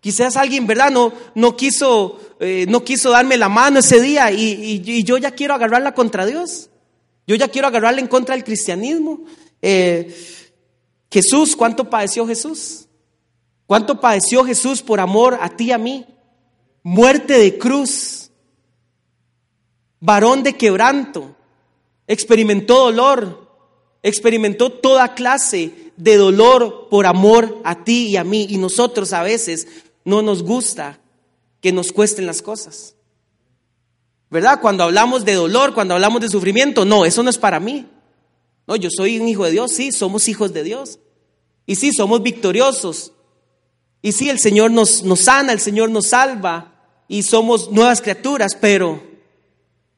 quizás 0.00 0.36
alguien, 0.36 0.66
¿verdad? 0.66 0.90
No, 0.90 1.12
no, 1.34 1.56
quiso, 1.56 2.18
eh, 2.40 2.66
no 2.68 2.82
quiso 2.82 3.10
darme 3.10 3.36
la 3.36 3.48
mano 3.48 3.78
ese 3.78 4.00
día 4.00 4.32
y, 4.32 4.82
y, 4.84 5.04
yo 5.04 5.18
ya 5.18 5.30
quiero 5.30 5.54
agarrarla 5.54 5.94
contra 5.94 6.26
Dios. 6.26 6.70
Yo 7.26 7.36
ya 7.36 7.48
quiero 7.48 7.68
agarrarla 7.68 8.00
en 8.00 8.08
contra 8.08 8.34
del 8.34 8.42
cristianismo. 8.42 9.20
Eh, 9.62 10.12
Jesús, 11.10 11.54
¿cuánto 11.54 11.88
padeció 11.88 12.26
Jesús? 12.26 12.88
¿Cuánto 13.66 14.00
padeció 14.00 14.44
Jesús 14.44 14.82
por 14.82 14.98
amor 14.98 15.38
a 15.40 15.50
ti 15.50 15.66
y 15.66 15.72
a 15.72 15.78
mí? 15.78 16.06
Muerte 16.82 17.38
de 17.38 17.58
cruz, 17.58 18.30
varón 20.00 20.42
de 20.42 20.56
quebranto, 20.56 21.36
experimentó 22.06 22.78
dolor, 22.84 23.48
experimentó 24.02 24.70
toda 24.70 25.14
clase 25.14 25.92
de 25.96 26.16
dolor 26.16 26.88
por 26.90 27.06
amor 27.06 27.60
a 27.64 27.84
ti 27.84 28.08
y 28.08 28.16
a 28.16 28.24
mí. 28.24 28.46
Y 28.48 28.56
nosotros 28.56 29.12
a 29.12 29.22
veces 29.22 29.68
no 30.04 30.22
nos 30.22 30.42
gusta 30.42 30.98
que 31.60 31.72
nos 31.72 31.92
cuesten 31.92 32.26
las 32.26 32.42
cosas. 32.42 32.94
¿Verdad? 34.30 34.60
Cuando 34.60 34.84
hablamos 34.84 35.24
de 35.24 35.34
dolor, 35.34 35.74
cuando 35.74 35.94
hablamos 35.94 36.20
de 36.20 36.28
sufrimiento, 36.28 36.84
no, 36.84 37.04
eso 37.04 37.22
no 37.22 37.30
es 37.30 37.38
para 37.38 37.60
mí. 37.60 37.86
No, 38.66 38.76
yo 38.76 38.88
soy 38.90 39.18
un 39.18 39.28
hijo 39.28 39.44
de 39.44 39.50
Dios, 39.50 39.72
sí, 39.72 39.90
somos 39.90 40.28
hijos 40.28 40.52
de 40.52 40.62
Dios. 40.62 41.00
Y 41.66 41.74
sí, 41.74 41.92
somos 41.92 42.22
victoriosos. 42.22 43.12
Y 44.02 44.12
sí, 44.12 44.30
el 44.30 44.38
Señor 44.38 44.70
nos, 44.70 45.02
nos 45.02 45.20
sana, 45.20 45.52
el 45.52 45.60
Señor 45.60 45.90
nos 45.90 46.06
salva 46.06 46.69
y 47.10 47.24
somos 47.24 47.72
nuevas 47.72 48.00
criaturas, 48.00 48.54
pero 48.54 49.02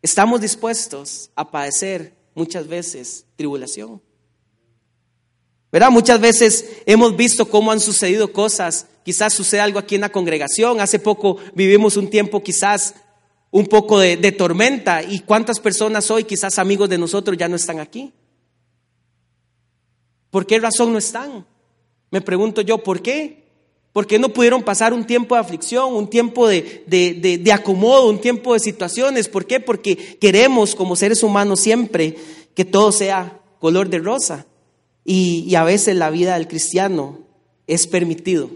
estamos 0.00 0.40
dispuestos 0.40 1.28
a 1.37 1.50
padecer 1.50 2.14
muchas 2.35 2.66
veces 2.66 3.26
tribulación. 3.37 4.00
¿Verdad? 5.71 5.90
Muchas 5.90 6.19
veces 6.19 6.78
hemos 6.87 7.14
visto 7.14 7.45
cómo 7.50 7.71
han 7.71 7.81
sucedido 7.81 8.33
cosas, 8.33 8.87
quizás 9.04 9.35
sucede 9.35 9.61
algo 9.61 9.78
aquí 9.78 9.97
en 9.97 10.00
la 10.00 10.09
congregación, 10.09 10.81
hace 10.81 10.99
poco 10.99 11.37
vivimos 11.54 11.99
un 11.99 12.09
tiempo 12.09 12.42
quizás 12.42 12.95
un 13.50 13.66
poco 13.66 13.99
de, 13.99 14.16
de, 14.16 14.33
tormenta 14.33 15.02
y 15.02 15.21
cuántas 15.21 15.61
personas 15.61 16.11
hoy, 16.11 16.25
quizás 16.25 16.59
amigos 16.59 16.88
de 16.88 16.97
nosotros, 16.97 17.37
ya 17.37 17.47
no 17.47 17.57
están 17.57 17.78
aquí. 17.78 18.11
¿Por 20.31 20.47
qué 20.47 20.59
razón 20.59 20.92
no 20.92 20.99
están? 20.99 21.47
Me 22.11 22.23
pregunto 22.23 22.62
yo, 22.62 22.78
¿por 22.78 23.02
qué? 23.02 23.41
¿Por 23.92 24.06
qué 24.06 24.18
no 24.18 24.30
pudieron 24.30 24.62
pasar 24.62 24.94
un 24.94 25.06
tiempo 25.06 25.34
de 25.34 25.42
aflicción, 25.42 25.94
un 25.94 26.08
tiempo 26.08 26.49
de, 26.49 26.82
de, 26.87 27.38
de 27.38 27.52
acomodo, 27.52 28.08
un 28.08 28.20
tiempo 28.20 28.54
de 28.54 28.61
situaciones? 28.61 29.28
¿Por 29.28 29.46
qué? 29.46 29.61
Porque 29.61 29.96
queremos 30.18 30.75
como 30.75 30.96
seres 30.96 31.22
humanos 31.22 31.61
siempre 31.61 32.16
que 32.54 32.64
todo 32.64 32.90
sea 32.90 33.40
color 33.58 33.90
de 33.90 33.99
rosa. 33.99 34.46
Y, 35.04 35.54
a 35.54 35.64
veces 35.64 35.96
la 35.96 36.11
vida 36.11 36.34
del 36.34 36.49
cristiano 36.49 37.18
es 37.66 37.87
permitido 37.87 38.50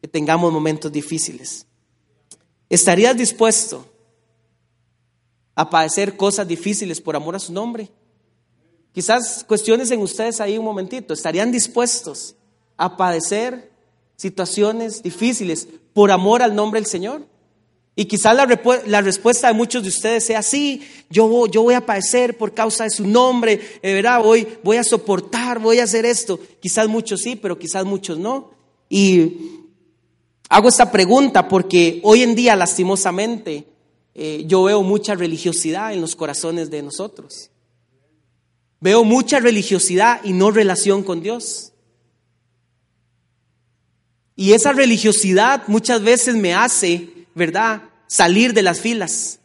que 0.00 0.08
tengamos 0.08 0.52
momentos 0.52 0.90
difíciles. 0.90 1.66
¿Estarías 2.68 3.16
dispuesto 3.16 3.86
a 5.54 5.68
padecer 5.70 6.16
cosas 6.16 6.48
difíciles 6.48 7.00
por 7.00 7.14
amor 7.14 7.36
a 7.36 7.38
su 7.38 7.52
nombre? 7.52 7.90
Quizás 8.92 9.44
cuestiones 9.44 9.90
en 9.90 10.00
ustedes 10.00 10.40
ahí 10.40 10.56
un 10.58 10.64
momentito. 10.64 11.12
¿Estarían 11.12 11.52
dispuestos 11.52 12.34
a 12.76 12.96
padecer 12.96 13.70
situaciones 14.16 15.02
difíciles 15.02 15.68
por 15.92 16.10
amor 16.10 16.42
al 16.42 16.54
nombre 16.54 16.80
del 16.80 16.88
Señor? 16.88 17.26
Y 17.98 18.04
quizás 18.04 18.36
la, 18.36 18.46
la, 18.86 19.00
respuesta 19.00 19.48
de 19.48 19.54
muchos 19.54 19.82
de 19.82 19.88
ustedes 19.88 20.26
sea, 20.26 20.42
sí, 20.42 20.82
yo, 21.08 21.26
voy 21.28 21.74
a 21.74 21.86
padecer 21.86 22.36
por 22.36 22.52
causa 22.52 22.84
de 22.84 22.90
su 22.90 23.06
nombre, 23.06 23.58
eh, 23.80 23.94
¿verdad? 23.94 24.22
Voy, 24.22 24.46
voy 24.62 24.76
a 24.76 24.84
soportar, 24.84 25.60
voy 25.60 25.78
a 25.78 25.84
hacer 25.84 26.04
esto. 26.04 26.38
Quizás 26.60 26.88
muchos 26.88 27.22
sí, 27.22 27.36
pero 27.36 27.58
quizás 27.58 27.86
muchos 27.86 28.18
no. 28.18 28.50
Y 28.90 29.62
hago 30.50 30.68
esta 30.68 30.92
pregunta 30.92 31.48
porque 31.48 32.00
hoy 32.04 32.22
en 32.22 32.34
día, 32.34 32.54
lastimosamente, 32.54 33.64
eh, 34.14 34.44
yo 34.46 34.64
veo 34.64 34.82
mucha 34.82 35.14
religiosidad 35.14 35.94
en 35.94 36.02
los 36.02 36.16
corazones 36.16 36.68
de 36.70 36.82
nosotros. 36.82 37.50
Veo 38.78 39.04
mucha 39.04 39.40
religiosidad 39.40 40.20
y 40.22 40.34
no 40.34 40.50
relación 40.50 41.02
con 41.02 41.22
Dios. 41.22 41.72
Y 44.36 44.52
esa 44.52 44.72
religiosidad 44.72 45.62
muchas 45.66 46.02
veces 46.02 46.36
me 46.36 46.54
hace 46.54 47.16
¿verdad? 47.36 47.82
Salir 48.06 48.54
de 48.54 48.62
las 48.62 48.80
filas. 48.80 49.38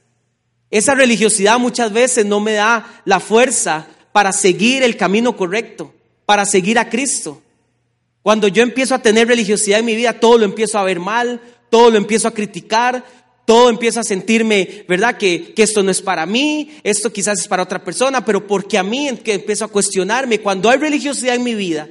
Esa 0.72 0.96
religiosidad 0.96 1.60
muchas 1.60 1.92
veces 1.92 2.26
no 2.26 2.40
me 2.40 2.54
da 2.54 3.02
la 3.04 3.20
fuerza 3.20 3.86
para 4.14 4.32
seguir 4.32 4.82
el 4.82 4.96
camino 4.96 5.36
correcto, 5.36 5.94
para 6.26 6.46
seguir 6.46 6.80
a 6.80 6.90
Cristo. 6.90 7.42
Cuando 8.24 8.48
yo 8.48 8.64
empiezo 8.64 8.96
a 8.96 9.02
tener 9.02 9.28
religiosidad 9.28 9.80
en 9.80 9.86
mi 9.86 9.96
vida, 9.96 10.22
todo 10.22 10.38
lo 10.38 10.46
empiezo 10.46 10.80
a 10.80 10.86
ver 10.86 11.02
mal, 11.02 11.42
todo 11.70 11.92
lo 11.92 11.98
empiezo 11.98 12.30
a 12.30 12.34
criticar, 12.34 13.04
todo 13.46 13.70
empiezo 13.70 14.00
a 14.00 14.06
sentirme, 14.06 14.86
¿verdad? 14.88 15.18
Que, 15.18 15.54
que, 15.54 15.64
esto 15.64 15.84
no 15.84 15.92
es 15.92 16.02
para 16.02 16.26
mí, 16.26 16.72
esto 16.84 17.12
quizás 17.12 17.42
es 17.42 17.48
para 17.50 17.64
otra 17.64 17.84
persona, 17.84 18.24
pero 18.24 18.48
porque 18.48 18.78
a 18.78 18.84
mí 18.84 19.20
que 19.22 19.34
empiezo 19.34 19.66
a 19.66 19.70
cuestionarme. 19.70 20.40
Cuando 20.40 20.70
hay 20.70 20.78
religiosidad 20.78 21.36
en 21.36 21.44
mi 21.44 21.56
vida, 21.56 21.90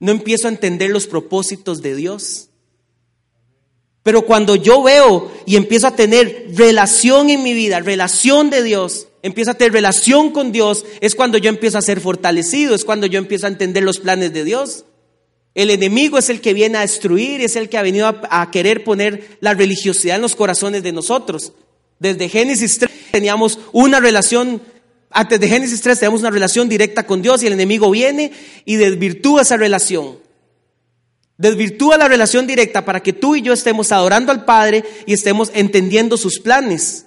no 0.00 0.12
empiezo 0.12 0.48
a 0.48 0.50
entender 0.50 0.90
los 0.90 1.06
propósitos 1.06 1.82
de 1.82 1.94
Dios. 1.94 2.48
Pero 4.02 4.22
cuando 4.26 4.54
yo 4.54 4.82
veo 4.82 5.32
y 5.46 5.56
empiezo 5.56 5.86
a 5.86 5.96
tener 5.96 6.48
relación 6.54 7.30
en 7.30 7.42
mi 7.42 7.54
vida, 7.54 7.80
relación 7.80 8.50
de 8.50 8.62
Dios, 8.62 9.08
empiezo 9.22 9.52
a 9.52 9.54
tener 9.54 9.72
relación 9.72 10.30
con 10.30 10.52
Dios, 10.52 10.84
es 11.00 11.14
cuando 11.14 11.38
yo 11.38 11.48
empiezo 11.48 11.78
a 11.78 11.82
ser 11.82 12.00
fortalecido, 12.00 12.74
es 12.74 12.84
cuando 12.84 13.06
yo 13.06 13.18
empiezo 13.18 13.46
a 13.46 13.50
entender 13.50 13.82
los 13.82 13.98
planes 13.98 14.34
de 14.34 14.44
Dios. 14.44 14.84
El 15.54 15.70
enemigo 15.70 16.18
es 16.18 16.28
el 16.28 16.42
que 16.42 16.52
viene 16.52 16.78
a 16.78 16.82
destruir, 16.82 17.40
es 17.40 17.56
el 17.56 17.68
que 17.68 17.78
ha 17.78 17.82
venido 17.82 18.06
a, 18.08 18.50
querer 18.50 18.84
poner 18.84 19.38
la 19.40 19.54
religiosidad 19.54 20.16
en 20.16 20.22
los 20.22 20.36
corazones 20.36 20.82
de 20.82 20.92
nosotros. 20.92 21.52
Desde 21.98 22.28
Génesis 22.28 22.78
3 22.78 22.90
teníamos 23.12 23.58
una 23.72 24.00
relación, 24.00 24.60
antes 25.14 25.38
de 25.38 25.48
Génesis 25.48 25.80
3 25.80 26.00
teníamos 26.00 26.20
una 26.20 26.30
relación 26.30 26.68
directa 26.68 27.06
con 27.06 27.22
Dios 27.22 27.42
y 27.42 27.46
el 27.46 27.52
enemigo 27.52 27.88
viene 27.90 28.32
y 28.64 28.74
desvirtúa 28.74 29.42
esa 29.42 29.56
relación. 29.56 30.18
Desvirtúa 31.38 31.96
la 31.96 32.08
relación 32.08 32.46
directa 32.48 32.84
para 32.84 33.00
que 33.00 33.12
tú 33.12 33.36
y 33.36 33.42
yo 33.42 33.52
estemos 33.52 33.92
adorando 33.92 34.32
al 34.32 34.44
Padre 34.44 34.84
y 35.06 35.12
estemos 35.12 35.52
entendiendo 35.54 36.16
sus 36.16 36.40
planes. 36.40 37.06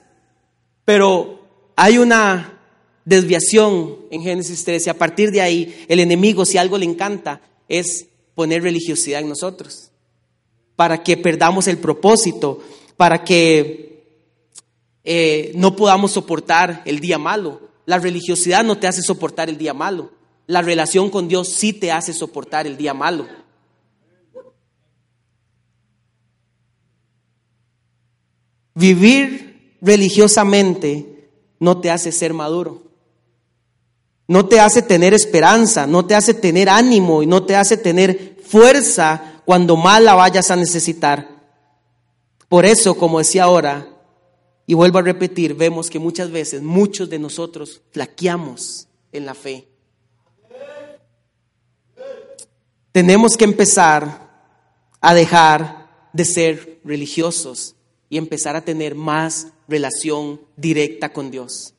Pero 0.86 1.46
hay 1.76 1.98
una 1.98 2.60
desviación 3.04 3.98
en 4.10 4.22
Génesis 4.22 4.64
13. 4.64 4.90
A 4.90 4.94
partir 4.94 5.32
de 5.32 5.42
ahí, 5.42 5.86
el 5.90 6.00
enemigo, 6.00 6.46
si 6.46 6.58
algo 6.58 6.78
le 6.78 6.86
encanta, 6.86 7.42
es 7.68 8.08
poner 8.36 8.64
religiosidad 8.64 9.22
en 9.22 9.30
nosotros. 9.30 9.92
Para 10.78 11.04
que 11.04 11.18
perdamos 11.18 11.68
el 11.68 11.78
propósito, 11.78 12.64
para 12.96 13.24
que 13.24 14.04
eh, 15.04 15.52
no 15.56 15.76
podamos 15.76 16.12
soportar 16.12 16.84
el 16.86 17.00
día 17.00 17.18
malo. 17.18 17.67
La 17.88 17.98
religiosidad 17.98 18.66
no 18.66 18.78
te 18.78 18.86
hace 18.86 19.02
soportar 19.02 19.50
el 19.50 19.58
día 19.58 19.74
malo. 19.74 20.12
La 20.46 20.62
relación 20.62 21.10
con 21.10 21.30
Dios 21.30 21.48
sí 21.48 21.72
te 21.72 21.90
hace 21.90 22.12
soportar 22.12 22.68
el 22.68 22.76
día 22.76 22.94
malo. 22.94 23.26
Vivir 28.76 29.78
religiosamente 29.80 31.30
no 31.62 31.80
te 31.80 31.90
hace 31.90 32.12
ser 32.12 32.34
maduro. 32.34 32.84
No 34.28 34.48
te 34.48 34.60
hace 34.60 34.82
tener 34.82 35.14
esperanza, 35.14 35.88
no 35.88 36.06
te 36.06 36.14
hace 36.14 36.34
tener 36.34 36.68
ánimo 36.68 37.24
y 37.24 37.26
no 37.26 37.46
te 37.46 37.56
hace 37.56 37.78
tener 37.78 38.38
fuerza 38.46 39.42
cuando 39.46 39.78
mal 39.78 40.04
la 40.04 40.14
vayas 40.14 40.52
a 40.52 40.58
necesitar. 40.58 41.30
Por 42.50 42.66
eso, 42.66 42.98
como 42.98 43.20
decía 43.20 43.46
ahora, 43.46 43.88
y 44.70 44.74
vuelvo 44.74 45.00
a 45.00 45.02
repetir, 45.02 45.56
vemos 45.56 45.90
que 45.90 45.98
muchas 45.98 46.30
veces 46.30 46.62
muchos 46.62 47.10
de 47.10 47.18
nosotros 47.18 47.82
flaqueamos 47.92 48.90
en 49.14 49.26
la 49.26 49.34
fe. 49.34 49.66
Tenemos 52.92 53.38
que 53.38 53.46
empezar 53.46 54.30
a 55.00 55.14
dejar 55.14 56.10
de 56.12 56.26
ser 56.26 56.82
religiosos 56.84 57.76
y 58.10 58.18
empezar 58.18 58.58
a 58.58 58.66
tener 58.66 58.94
más 58.94 59.48
relación 59.70 60.42
directa 60.58 61.14
con 61.14 61.32
Dios. 61.32 61.74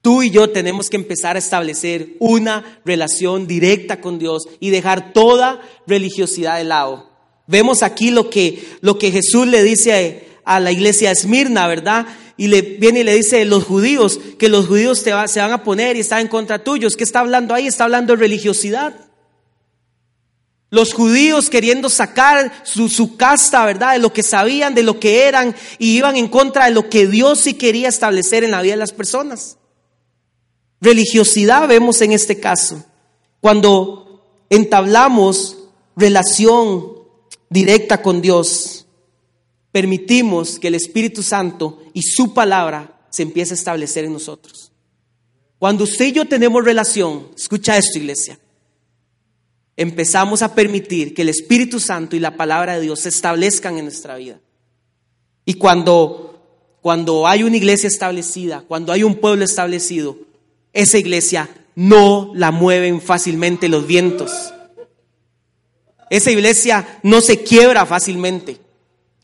Tú 0.00 0.22
y 0.22 0.30
yo 0.30 0.48
tenemos 0.48 0.88
que 0.88 0.96
empezar 0.96 1.36
a 1.36 1.40
establecer 1.40 2.16
una 2.20 2.80
relación 2.86 3.46
directa 3.46 4.00
con 4.00 4.18
Dios 4.18 4.48
y 4.60 4.70
dejar 4.70 5.12
toda 5.12 5.60
religiosidad 5.86 6.56
de 6.56 6.64
lado. 6.64 7.10
Vemos 7.46 7.82
aquí 7.82 8.10
lo 8.10 8.30
que, 8.30 8.64
lo 8.80 8.98
que 8.98 9.10
Jesús 9.10 9.46
le 9.46 9.62
dice 9.62 10.27
a, 10.48 10.60
la 10.60 10.72
iglesia 10.72 11.08
de 11.08 11.14
Esmirna, 11.14 11.66
¿verdad? 11.66 12.06
Y 12.36 12.48
le 12.48 12.62
viene 12.62 13.00
y 13.00 13.04
le 13.04 13.14
dice 13.14 13.44
los 13.44 13.64
judíos 13.64 14.18
que 14.38 14.48
los 14.48 14.66
judíos 14.66 15.02
te 15.02 15.12
se 15.28 15.40
van 15.40 15.52
a 15.52 15.62
poner 15.62 15.96
y 15.96 16.00
están 16.00 16.20
en 16.20 16.28
contra 16.28 16.64
tuyos. 16.64 16.96
¿Qué 16.96 17.04
está 17.04 17.20
hablando 17.20 17.54
ahí? 17.54 17.66
Está 17.66 17.84
hablando 17.84 18.14
de 18.14 18.20
religiosidad. 18.20 18.94
Los 20.70 20.92
judíos 20.92 21.48
queriendo 21.48 21.88
sacar 21.88 22.52
su, 22.64 23.16
casta, 23.16 23.64
¿verdad? 23.64 23.94
De 23.94 23.98
lo 24.00 24.12
que 24.12 24.22
sabían, 24.22 24.74
de 24.74 24.82
lo 24.82 25.00
que 25.00 25.24
eran, 25.24 25.54
y 25.78 25.96
iban 25.96 26.16
en 26.16 26.28
contra 26.28 26.66
de 26.66 26.72
lo 26.72 26.90
que 26.90 27.06
Dios 27.06 27.40
sí 27.40 27.54
quería 27.54 27.88
establecer 27.88 28.44
en 28.44 28.50
la 28.50 28.60
vida 28.60 28.74
de 28.74 28.78
las 28.78 28.92
personas. 28.92 29.56
Religiosidad 30.80 31.66
vemos 31.68 32.02
en 32.02 32.12
este 32.12 32.38
caso. 32.38 32.84
Cuando 33.40 34.22
entablamos 34.50 35.56
relación 35.96 36.92
directa 37.48 38.02
con 38.02 38.20
Dios, 38.20 38.77
permitimos 39.72 40.58
que 40.58 40.68
el 40.68 40.74
Espíritu 40.74 41.22
Santo 41.22 41.82
y 41.92 42.02
su 42.02 42.34
palabra 42.34 43.00
se 43.10 43.22
empiece 43.22 43.54
a 43.54 43.56
establecer 43.56 44.04
en 44.04 44.12
nosotros. 44.12 44.72
Cuando 45.58 45.84
usted 45.84 46.06
y 46.06 46.12
yo 46.12 46.26
tenemos 46.26 46.64
relación, 46.64 47.28
escucha 47.36 47.76
esto 47.76 47.98
iglesia, 47.98 48.38
empezamos 49.76 50.42
a 50.42 50.54
permitir 50.54 51.14
que 51.14 51.22
el 51.22 51.28
Espíritu 51.28 51.80
Santo 51.80 52.16
y 52.16 52.20
la 52.20 52.36
palabra 52.36 52.74
de 52.74 52.82
Dios 52.82 53.00
se 53.00 53.08
establezcan 53.08 53.78
en 53.78 53.84
nuestra 53.84 54.16
vida. 54.16 54.40
Y 55.44 55.54
cuando, 55.54 56.76
cuando 56.80 57.26
hay 57.26 57.42
una 57.42 57.56
iglesia 57.56 57.88
establecida, 57.88 58.64
cuando 58.68 58.92
hay 58.92 59.02
un 59.02 59.16
pueblo 59.16 59.44
establecido, 59.44 60.18
esa 60.72 60.98
iglesia 60.98 61.48
no 61.74 62.32
la 62.34 62.50
mueven 62.50 63.00
fácilmente 63.00 63.68
los 63.68 63.86
vientos. 63.86 64.52
Esa 66.10 66.30
iglesia 66.30 67.00
no 67.02 67.20
se 67.20 67.42
quiebra 67.42 67.86
fácilmente. 67.86 68.60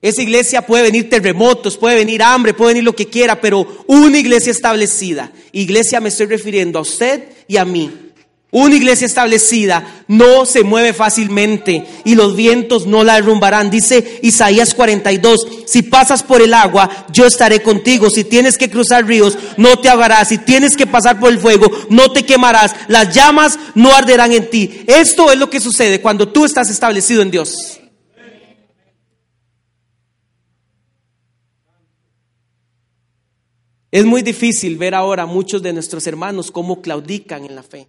Esa 0.05 0.21
iglesia 0.21 0.61
puede 0.61 0.83
venir 0.83 1.09
terremotos, 1.09 1.79
puede 1.79 1.97
venir 1.97 2.23
hambre, 2.23 2.53
puede 2.53 2.73
venir 2.73 2.85
lo 2.85 2.95
que 2.95 3.09
quiera, 3.09 3.41
pero 3.41 3.67
una 3.87 4.19
iglesia 4.19 4.51
establecida, 4.51 5.33
iglesia 5.51 5.99
me 5.99 6.11
estoy 6.11 6.27
refiriendo 6.27 6.79
a 6.79 6.83
usted 6.83 7.25
y 7.49 7.57
a 7.57 7.65
mí, 7.65 7.91
Una 8.51 8.77
iglesia 8.77 9.07
establecida 9.07 10.05
no 10.07 10.45
se 10.45 10.63
mueve 10.63 10.93
fácilmente 10.93 11.87
y 12.05 12.15
los 12.17 12.37
vientos 12.37 12.87
no 12.87 13.03
la 13.03 13.15
derrumbarán. 13.15 13.71
Dice 13.71 14.21
Isaías 14.23 14.75
42, 14.75 15.41
si 15.67 15.83
pasas 15.83 16.23
por 16.23 16.43
el 16.43 16.53
agua, 16.53 17.07
yo 17.11 17.27
estaré 17.27 17.63
contigo. 17.63 18.11
Si 18.11 18.25
tienes 18.25 18.59
que 18.59 18.71
cruzar 18.71 19.07
ríos, 19.07 19.39
no 19.57 19.79
te 19.79 19.89
ahogarás. 19.89 20.29
Si 20.29 20.39
tienes 20.39 20.77
que 20.77 20.87
pasar 20.87 21.19
por 21.19 21.33
el 21.33 21.41
fuego, 21.41 21.69
no 21.89 22.13
te 22.13 22.25
quemarás. 22.25 22.77
Las 22.87 23.13
llamas 23.13 23.59
no 23.75 23.93
arderán 23.93 24.33
en 24.33 24.49
ti. 24.51 24.85
Esto 24.87 25.33
es 25.33 25.39
lo 25.39 25.51
que 25.51 25.61
sucede 25.61 26.01
cuando 26.01 26.29
tú 26.29 26.45
estás 26.45 26.71
establecido 26.71 27.23
en 27.23 27.33
Dios. 27.33 27.81
Es 33.95 34.05
muy 34.05 34.23
difícil 34.23 34.77
ver 34.77 34.95
ahora 34.95 35.25
muchos 35.25 35.63
de 35.63 35.73
nuestros 35.73 36.07
hermanos 36.09 36.51
cómo 36.51 36.83
claudican 36.83 37.45
en 37.45 37.55
la 37.55 37.63
fe 37.63 37.89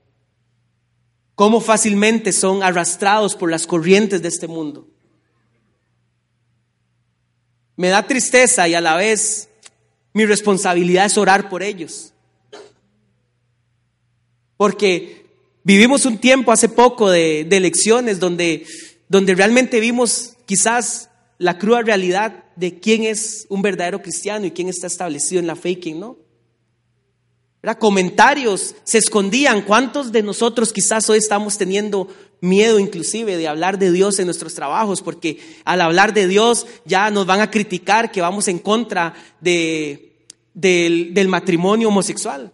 cómo 1.35 1.59
fácilmente 1.59 2.31
son 2.31 2.63
arrastrados 2.63 3.35
por 3.35 3.51
las 3.51 3.67
corrientes 3.67 4.21
de 4.21 4.29
este 4.29 4.47
mundo. 4.47 4.87
Me 7.75 7.89
da 7.89 8.07
tristeza 8.07 8.67
y 8.69 8.73
a 8.73 8.81
la 8.81 8.95
vez 8.95 9.49
mi 10.13 10.25
responsabilidad 10.25 11.05
es 11.05 11.17
orar 11.17 11.49
por 11.49 11.61
ellos. 11.61 12.13
Porque 14.55 15.25
vivimos 15.63 16.05
un 16.05 16.17
tiempo 16.17 16.53
hace 16.53 16.69
poco 16.69 17.09
de, 17.09 17.41
elecciones 17.41 18.21
donde, 18.21 18.65
donde 19.09 19.35
realmente 19.35 19.81
vimos 19.81 20.37
quizás 20.45 21.09
la 21.37 21.57
cruda 21.57 21.81
realidad 21.81 22.44
de 22.55 22.79
quién 22.79 23.03
es 23.03 23.45
un 23.49 23.61
verdadero 23.61 24.01
cristiano 24.01 24.45
y 24.45 24.51
quién 24.51 24.69
está 24.69 24.87
establecido 24.87 25.39
en 25.39 25.47
la 25.47 25.55
fe 25.55 25.71
y 25.71 25.75
quién 25.77 25.99
no. 25.99 26.17
Comentarios 27.73 28.75
se 28.83 28.99
escondían. 28.99 29.63
¿Cuántos 29.63 30.11
de 30.11 30.21
nosotros 30.21 30.71
quizás 30.71 31.09
hoy 31.09 31.17
estamos 31.17 31.57
teniendo 31.57 32.07
miedo 32.41 32.77
inclusive 32.77 33.37
de 33.37 33.47
hablar 33.47 33.79
de 33.79 33.91
Dios 33.91 34.19
en 34.19 34.25
nuestros 34.25 34.53
trabajos? 34.53 35.01
Porque 35.01 35.39
al 35.65 35.81
hablar 35.81 36.13
de 36.13 36.27
Dios 36.27 36.67
ya 36.85 37.09
nos 37.09 37.25
van 37.25 37.41
a 37.41 37.49
criticar 37.49 38.11
que 38.11 38.21
vamos 38.21 38.47
en 38.47 38.59
contra 38.59 39.15
de, 39.41 40.27
del, 40.53 41.27
matrimonio 41.27 41.87
homosexual. 41.87 42.51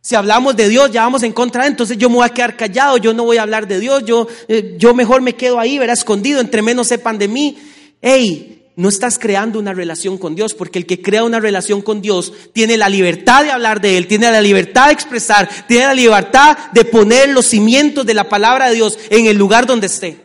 Si 0.00 0.14
hablamos 0.14 0.54
de 0.54 0.68
Dios, 0.68 0.92
ya 0.92 1.02
vamos 1.02 1.24
en 1.24 1.32
contra, 1.32 1.66
entonces 1.66 1.98
yo 1.98 2.08
me 2.08 2.16
voy 2.16 2.26
a 2.26 2.32
quedar 2.32 2.56
callado, 2.56 2.96
yo 2.96 3.12
no 3.12 3.24
voy 3.24 3.38
a 3.38 3.42
hablar 3.42 3.66
de 3.66 3.80
Dios, 3.80 4.04
yo, 4.04 4.28
eh, 4.46 4.76
yo 4.78 4.94
mejor 4.94 5.20
me 5.20 5.34
quedo 5.34 5.58
ahí, 5.58 5.78
verá, 5.78 5.92
escondido, 5.92 6.40
entre 6.40 6.62
menos 6.62 6.86
sepan 6.86 7.18
de 7.18 7.26
mí. 7.26 7.58
Hey, 8.00 8.57
no 8.78 8.88
estás 8.88 9.18
creando 9.18 9.58
una 9.58 9.74
relación 9.74 10.18
con 10.18 10.36
Dios, 10.36 10.54
porque 10.54 10.78
el 10.78 10.86
que 10.86 11.02
crea 11.02 11.24
una 11.24 11.40
relación 11.40 11.82
con 11.82 12.00
Dios 12.00 12.32
tiene 12.52 12.76
la 12.76 12.88
libertad 12.88 13.42
de 13.42 13.50
hablar 13.50 13.80
de 13.80 13.98
Él, 13.98 14.06
tiene 14.06 14.30
la 14.30 14.40
libertad 14.40 14.86
de 14.86 14.92
expresar, 14.92 15.48
tiene 15.66 15.86
la 15.86 15.94
libertad 15.94 16.56
de 16.72 16.84
poner 16.84 17.30
los 17.30 17.46
cimientos 17.46 18.06
de 18.06 18.14
la 18.14 18.28
palabra 18.28 18.68
de 18.68 18.76
Dios 18.76 18.96
en 19.10 19.26
el 19.26 19.36
lugar 19.36 19.66
donde 19.66 19.88
esté. 19.88 20.24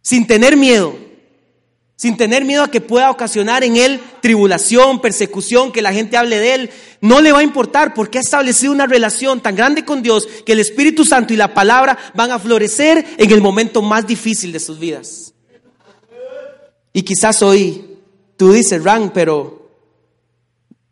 Sin 0.00 0.28
tener 0.28 0.56
miedo, 0.56 0.96
sin 1.96 2.16
tener 2.16 2.44
miedo 2.44 2.62
a 2.62 2.70
que 2.70 2.80
pueda 2.80 3.10
ocasionar 3.10 3.64
en 3.64 3.76
Él 3.76 4.00
tribulación, 4.20 5.00
persecución, 5.00 5.72
que 5.72 5.82
la 5.82 5.92
gente 5.92 6.16
hable 6.16 6.38
de 6.38 6.54
Él. 6.54 6.70
No 7.00 7.20
le 7.20 7.32
va 7.32 7.40
a 7.40 7.42
importar 7.42 7.94
porque 7.94 8.18
ha 8.18 8.20
establecido 8.20 8.70
una 8.70 8.86
relación 8.86 9.40
tan 9.40 9.56
grande 9.56 9.84
con 9.84 10.04
Dios 10.04 10.28
que 10.46 10.52
el 10.52 10.60
Espíritu 10.60 11.04
Santo 11.04 11.34
y 11.34 11.36
la 11.36 11.52
palabra 11.52 11.98
van 12.14 12.30
a 12.30 12.38
florecer 12.38 13.04
en 13.18 13.32
el 13.32 13.40
momento 13.40 13.82
más 13.82 14.06
difícil 14.06 14.52
de 14.52 14.60
sus 14.60 14.78
vidas. 14.78 15.32
Y 16.96 17.02
quizás 17.02 17.42
hoy 17.42 17.98
tú 18.38 18.52
dices, 18.52 18.82
Ran, 18.82 19.12
pero 19.12 19.68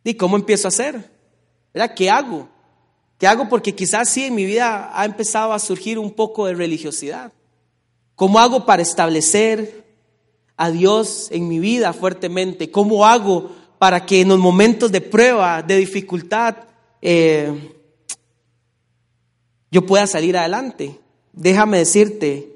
¿y 0.05 0.13
cómo 0.13 0.37
empiezo 0.37 0.67
a 0.67 0.69
hacer? 0.69 1.11
¿Qué 1.97 2.11
hago? 2.11 2.47
¿Qué 3.17 3.27
hago? 3.27 3.49
Porque 3.49 3.75
quizás 3.75 4.11
sí 4.11 4.25
en 4.25 4.35
mi 4.35 4.45
vida 4.45 4.91
ha 4.93 5.07
empezado 5.07 5.55
a 5.55 5.59
surgir 5.59 5.99
un 5.99 6.11
poco 6.11 6.45
de 6.45 6.53
religiosidad. 6.53 7.33
¿Cómo 8.17 8.39
hago 8.39 8.67
para 8.67 8.83
establecer 8.83 9.87
a 10.59 10.71
Dios 10.71 11.29
en 11.31 11.49
mi 11.49 11.59
vida 11.59 11.95
fuertemente? 11.95 12.71
¿Cómo 12.71 13.07
hago 13.07 13.53
para 13.79 14.05
que 14.05 14.21
en 14.21 14.29
los 14.29 14.39
momentos 14.39 14.93
de 14.93 15.01
prueba, 15.01 15.63
de 15.63 15.79
dificultad, 15.79 16.55
eh, 17.01 17.79
yo 19.71 19.87
pueda 19.87 20.07
salir 20.07 20.37
adelante? 20.37 21.01
Déjame 21.33 21.79
decirte, 21.79 22.54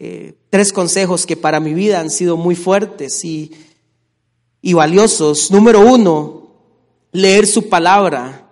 eh, 0.00 0.34
tres 0.48 0.72
consejos 0.72 1.26
que 1.26 1.36
para 1.36 1.58
mi 1.58 1.74
vida 1.74 1.98
han 1.98 2.10
sido 2.10 2.36
muy 2.36 2.54
fuertes 2.54 3.24
y, 3.24 3.50
y 4.62 4.72
valiosos. 4.72 5.50
Número 5.50 5.80
uno, 5.80 6.52
leer 7.10 7.48
su 7.48 7.68
palabra. 7.68 8.48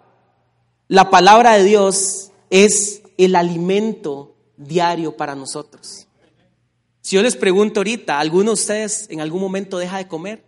La 0.89 1.09
palabra 1.09 1.53
de 1.53 1.63
Dios 1.63 2.33
es 2.51 3.01
el 3.17 3.37
alimento 3.37 4.35
diario 4.57 5.17
para 5.17 5.37
nosotros. 5.37 6.09
Si 7.01 7.15
yo 7.15 7.23
les 7.23 7.37
pregunto 7.37 7.79
ahorita, 7.79 8.19
¿alguno 8.19 8.51
de 8.51 8.55
ustedes 8.55 9.07
en 9.09 9.21
algún 9.21 9.41
momento 9.41 9.79
deja 9.79 9.99
de 9.99 10.09
comer? 10.09 10.43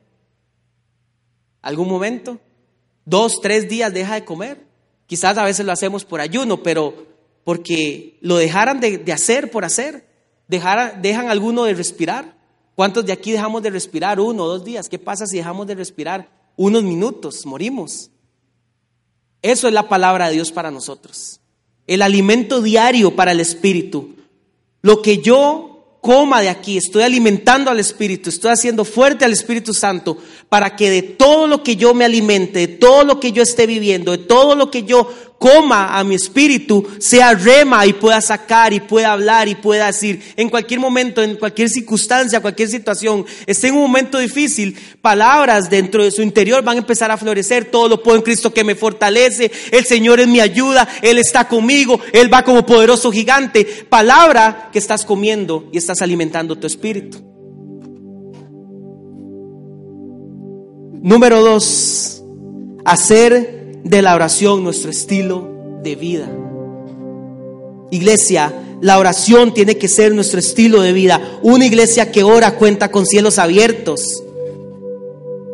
¿Algún 1.63 1.89
momento? 1.89 2.41
¿Dos, 3.05 3.41
tres 3.41 3.69
días 3.69 3.95
deja 3.95 4.15
de 4.15 4.25
comer? 4.25 4.67
Quizás 5.07 5.39
a 5.39 5.45
veces 5.45 5.65
lo 5.65 5.71
hacemos 5.71 6.05
por 6.05 6.21
ayuno, 6.21 6.61
pero 6.61 7.07
porque 7.45 8.19
lo 8.21 8.37
dejaran 8.37 8.81
de, 8.81 8.99
de 8.99 9.13
hacer 9.13 9.53
por 9.53 9.65
hacer 9.65 10.08
dejan 10.49 11.29
alguno 11.29 11.65
de 11.65 11.75
respirar. 11.75 12.37
¿Cuántos 12.75 13.05
de 13.05 13.13
aquí 13.13 13.33
dejamos 13.33 13.63
de 13.63 13.71
respirar 13.71 14.21
uno 14.21 14.45
o 14.45 14.49
dos 14.49 14.65
días? 14.65 14.89
¿Qué 14.89 14.99
pasa 14.99 15.27
si 15.27 15.37
dejamos 15.37 15.67
de 15.67 15.75
respirar 15.75 16.29
unos 16.57 16.83
minutos? 16.83 17.45
Morimos. 17.45 18.11
Eso 19.43 19.69
es 19.69 19.75
la 19.75 19.89
palabra 19.89 20.29
de 20.29 20.35
Dios 20.35 20.51
para 20.51 20.71
nosotros. 20.71 21.41
El 21.87 22.03
alimento 22.03 22.61
diario 22.61 23.15
para 23.15 23.33
el 23.33 23.41
espíritu. 23.41 24.15
Lo 24.83 25.03
que 25.03 25.19
yo 25.19 25.79
coma 26.01 26.41
de 26.41 26.49
aquí, 26.49 26.77
estoy 26.77 27.03
alimentando 27.03 27.71
al 27.71 27.81
Espíritu, 27.81 28.31
estoy 28.31 28.53
haciendo 28.53 28.85
fuerte 28.85 29.25
al 29.25 29.33
Espíritu 29.33 29.75
Santo 29.75 30.17
para 30.49 30.77
que 30.77 30.91
de 30.91 31.03
todo 31.03 31.47
lo 31.47 31.63
que 31.63 31.77
yo 31.77 31.93
me 31.95 32.05
alimente, 32.05 32.61
de 32.61 32.69
todo 32.69 33.05
lo 33.05 33.21
que 33.21 33.33
yo 33.33 33.43
esté 33.43 33.67
viviendo, 33.67 34.13
de 34.13 34.19
todo 34.19 34.55
lo 34.55 34.71
que 34.71 34.85
yo 34.85 35.11
coma 35.39 35.99
a 35.99 36.05
mi 36.05 36.15
espíritu, 36.15 36.87
sea 36.99 37.33
rema 37.35 37.87
y 37.87 37.93
pueda 37.93 38.21
sacar 38.21 38.73
y 38.73 38.81
pueda 38.81 39.13
hablar 39.13 39.49
y 39.49 39.55
pueda 39.55 39.87
decir 39.87 40.21
en 40.37 40.49
cualquier 40.49 40.81
momento, 40.81 41.23
en 41.23 41.37
cualquier 41.37 41.69
circunstancia, 41.69 42.41
cualquier 42.41 42.69
situación, 42.69 43.25
esté 43.47 43.69
en 43.69 43.75
un 43.75 43.83
momento 43.83 44.19
difícil, 44.19 44.77
palabras 45.01 45.71
dentro 45.71 46.05
de 46.05 46.11
su 46.11 46.23
interior 46.23 46.63
van 46.63 46.77
a 46.77 46.81
empezar 46.81 47.11
a 47.11 47.17
florecer. 47.17 47.67
Todo 47.67 47.89
lo 47.89 48.03
puedo 48.03 48.17
en 48.17 48.23
Cristo 48.23 48.53
que 48.53 48.65
me 48.65 48.75
fortalece. 48.75 49.51
El 49.71 49.85
Señor 49.85 50.21
es 50.21 50.29
mi 50.29 50.41
ayuda. 50.41 50.89
Él 51.03 51.19
está 51.19 51.49
conmigo. 51.49 52.01
Él 52.13 52.33
va 52.33 52.43
como 52.43 52.67
poderoso 52.67 53.11
gigante. 53.11 53.65
Palabra 53.65 54.71
que 54.73 54.79
estás 54.79 55.05
comiendo 55.05 55.69
y 55.73 55.79
estás 55.79 56.03
alimentando 56.03 56.57
tu 56.57 56.67
espíritu. 56.67 57.19
Número 61.01 61.41
dos, 61.43 62.23
hacer 62.85 63.58
de 63.89 64.03
la 64.03 64.15
oración 64.15 64.63
nuestro 64.63 64.91
estilo 64.91 65.49
de 65.83 65.97
vida. 65.97 66.29
Iglesia, 67.91 68.53
la 68.81 68.99
oración 68.99 69.55
tiene 69.55 69.79
que 69.79 69.89
ser 69.89 70.15
nuestro 70.15 70.39
estilo 70.39 70.83
de 70.83 70.93
vida. 70.93 71.21
Una 71.43 71.65
iglesia 71.65 72.13
que 72.13 72.23
ora 72.23 72.55
cuenta 72.55 72.91
con 72.91 73.07
cielos 73.07 73.39
abiertos. 73.39 74.23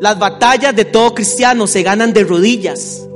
Las 0.01 0.19
batallas 0.19 0.75
de 0.75 0.85
todo 0.85 1.15
cristiano 1.15 1.67
se 1.67 1.83
ganan 1.83 2.13
de 2.13 2.25
rodillas. 2.25 3.07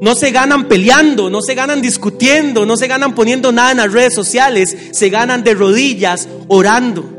No 0.00 0.14
se 0.14 0.30
ganan 0.30 0.68
peleando, 0.68 1.30
no 1.30 1.42
se 1.42 1.54
ganan 1.54 1.82
discutiendo, 1.82 2.64
no 2.64 2.76
se 2.76 2.86
ganan 2.86 3.14
poniendo 3.14 3.50
nada 3.50 3.72
en 3.72 3.78
las 3.78 3.92
redes 3.92 4.14
sociales, 4.14 4.76
se 4.92 5.08
ganan 5.08 5.42
de 5.42 5.54
rodillas 5.54 6.28
orando. 6.48 7.15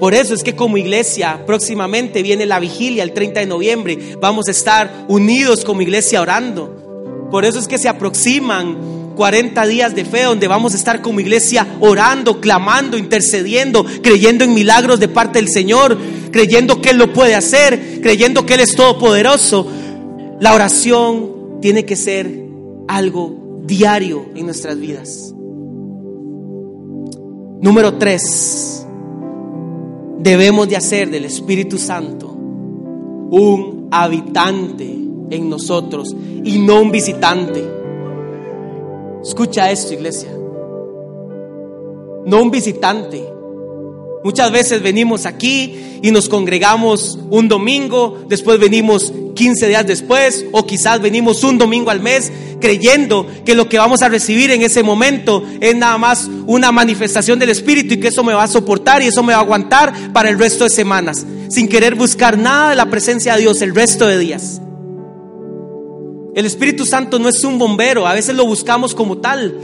Por 0.00 0.14
eso 0.14 0.32
es 0.32 0.42
que 0.42 0.56
como 0.56 0.78
iglesia 0.78 1.44
próximamente 1.46 2.22
viene 2.22 2.46
la 2.46 2.58
vigilia 2.58 3.02
el 3.02 3.12
30 3.12 3.40
de 3.40 3.46
noviembre. 3.46 4.16
Vamos 4.18 4.48
a 4.48 4.50
estar 4.50 5.04
unidos 5.08 5.62
como 5.62 5.82
iglesia 5.82 6.22
orando. 6.22 7.28
Por 7.30 7.44
eso 7.44 7.58
es 7.58 7.68
que 7.68 7.76
se 7.76 7.88
aproximan 7.88 9.12
40 9.14 9.66
días 9.66 9.94
de 9.94 10.06
fe 10.06 10.22
donde 10.22 10.48
vamos 10.48 10.72
a 10.72 10.78
estar 10.78 11.02
como 11.02 11.20
iglesia 11.20 11.66
orando, 11.80 12.40
clamando, 12.40 12.96
intercediendo, 12.96 13.84
creyendo 14.02 14.44
en 14.44 14.54
milagros 14.54 14.98
de 14.98 15.08
parte 15.08 15.38
del 15.38 15.48
Señor, 15.48 15.98
creyendo 16.32 16.80
que 16.80 16.90
Él 16.90 16.96
lo 16.96 17.12
puede 17.12 17.34
hacer, 17.34 18.00
creyendo 18.00 18.46
que 18.46 18.54
Él 18.54 18.60
es 18.60 18.74
todopoderoso. 18.74 19.66
La 20.40 20.54
oración 20.54 21.58
tiene 21.60 21.84
que 21.84 21.96
ser 21.96 22.46
algo 22.88 23.60
diario 23.64 24.30
en 24.34 24.46
nuestras 24.46 24.78
vidas. 24.80 25.34
Número 27.60 27.98
3 27.98 28.79
debemos 30.20 30.68
de 30.68 30.76
hacer 30.76 31.10
del 31.10 31.24
Espíritu 31.24 31.78
Santo 31.78 32.28
un 32.28 33.88
habitante 33.90 34.84
en 35.30 35.48
nosotros 35.48 36.14
y 36.44 36.58
no 36.58 36.82
un 36.82 36.90
visitante. 36.90 37.64
Escucha 39.22 39.70
esto, 39.70 39.94
iglesia. 39.94 40.30
No 42.26 42.42
un 42.42 42.50
visitante. 42.50 43.39
Muchas 44.22 44.52
veces 44.52 44.82
venimos 44.82 45.24
aquí 45.24 46.00
y 46.02 46.10
nos 46.10 46.28
congregamos 46.28 47.18
un 47.30 47.48
domingo, 47.48 48.18
después 48.28 48.60
venimos 48.60 49.12
15 49.34 49.68
días 49.68 49.86
después 49.86 50.44
o 50.52 50.66
quizás 50.66 51.00
venimos 51.00 51.42
un 51.42 51.56
domingo 51.56 51.90
al 51.90 52.00
mes 52.00 52.30
creyendo 52.60 53.26
que 53.46 53.54
lo 53.54 53.68
que 53.68 53.78
vamos 53.78 54.02
a 54.02 54.10
recibir 54.10 54.50
en 54.50 54.60
ese 54.60 54.82
momento 54.82 55.42
es 55.60 55.74
nada 55.74 55.96
más 55.96 56.28
una 56.46 56.70
manifestación 56.70 57.38
del 57.38 57.48
Espíritu 57.48 57.94
y 57.94 58.00
que 58.00 58.08
eso 58.08 58.22
me 58.22 58.34
va 58.34 58.42
a 58.42 58.48
soportar 58.48 59.02
y 59.02 59.06
eso 59.06 59.22
me 59.22 59.32
va 59.32 59.38
a 59.38 59.42
aguantar 59.42 60.12
para 60.12 60.28
el 60.28 60.38
resto 60.38 60.64
de 60.64 60.70
semanas, 60.70 61.24
sin 61.48 61.66
querer 61.66 61.94
buscar 61.94 62.36
nada 62.36 62.70
de 62.70 62.76
la 62.76 62.90
presencia 62.90 63.34
de 63.34 63.40
Dios 63.40 63.62
el 63.62 63.74
resto 63.74 64.06
de 64.06 64.18
días. 64.18 64.60
El 66.34 66.44
Espíritu 66.44 66.84
Santo 66.84 67.18
no 67.18 67.30
es 67.30 67.42
un 67.42 67.58
bombero, 67.58 68.06
a 68.06 68.12
veces 68.12 68.36
lo 68.36 68.44
buscamos 68.44 68.94
como 68.94 69.18
tal, 69.18 69.58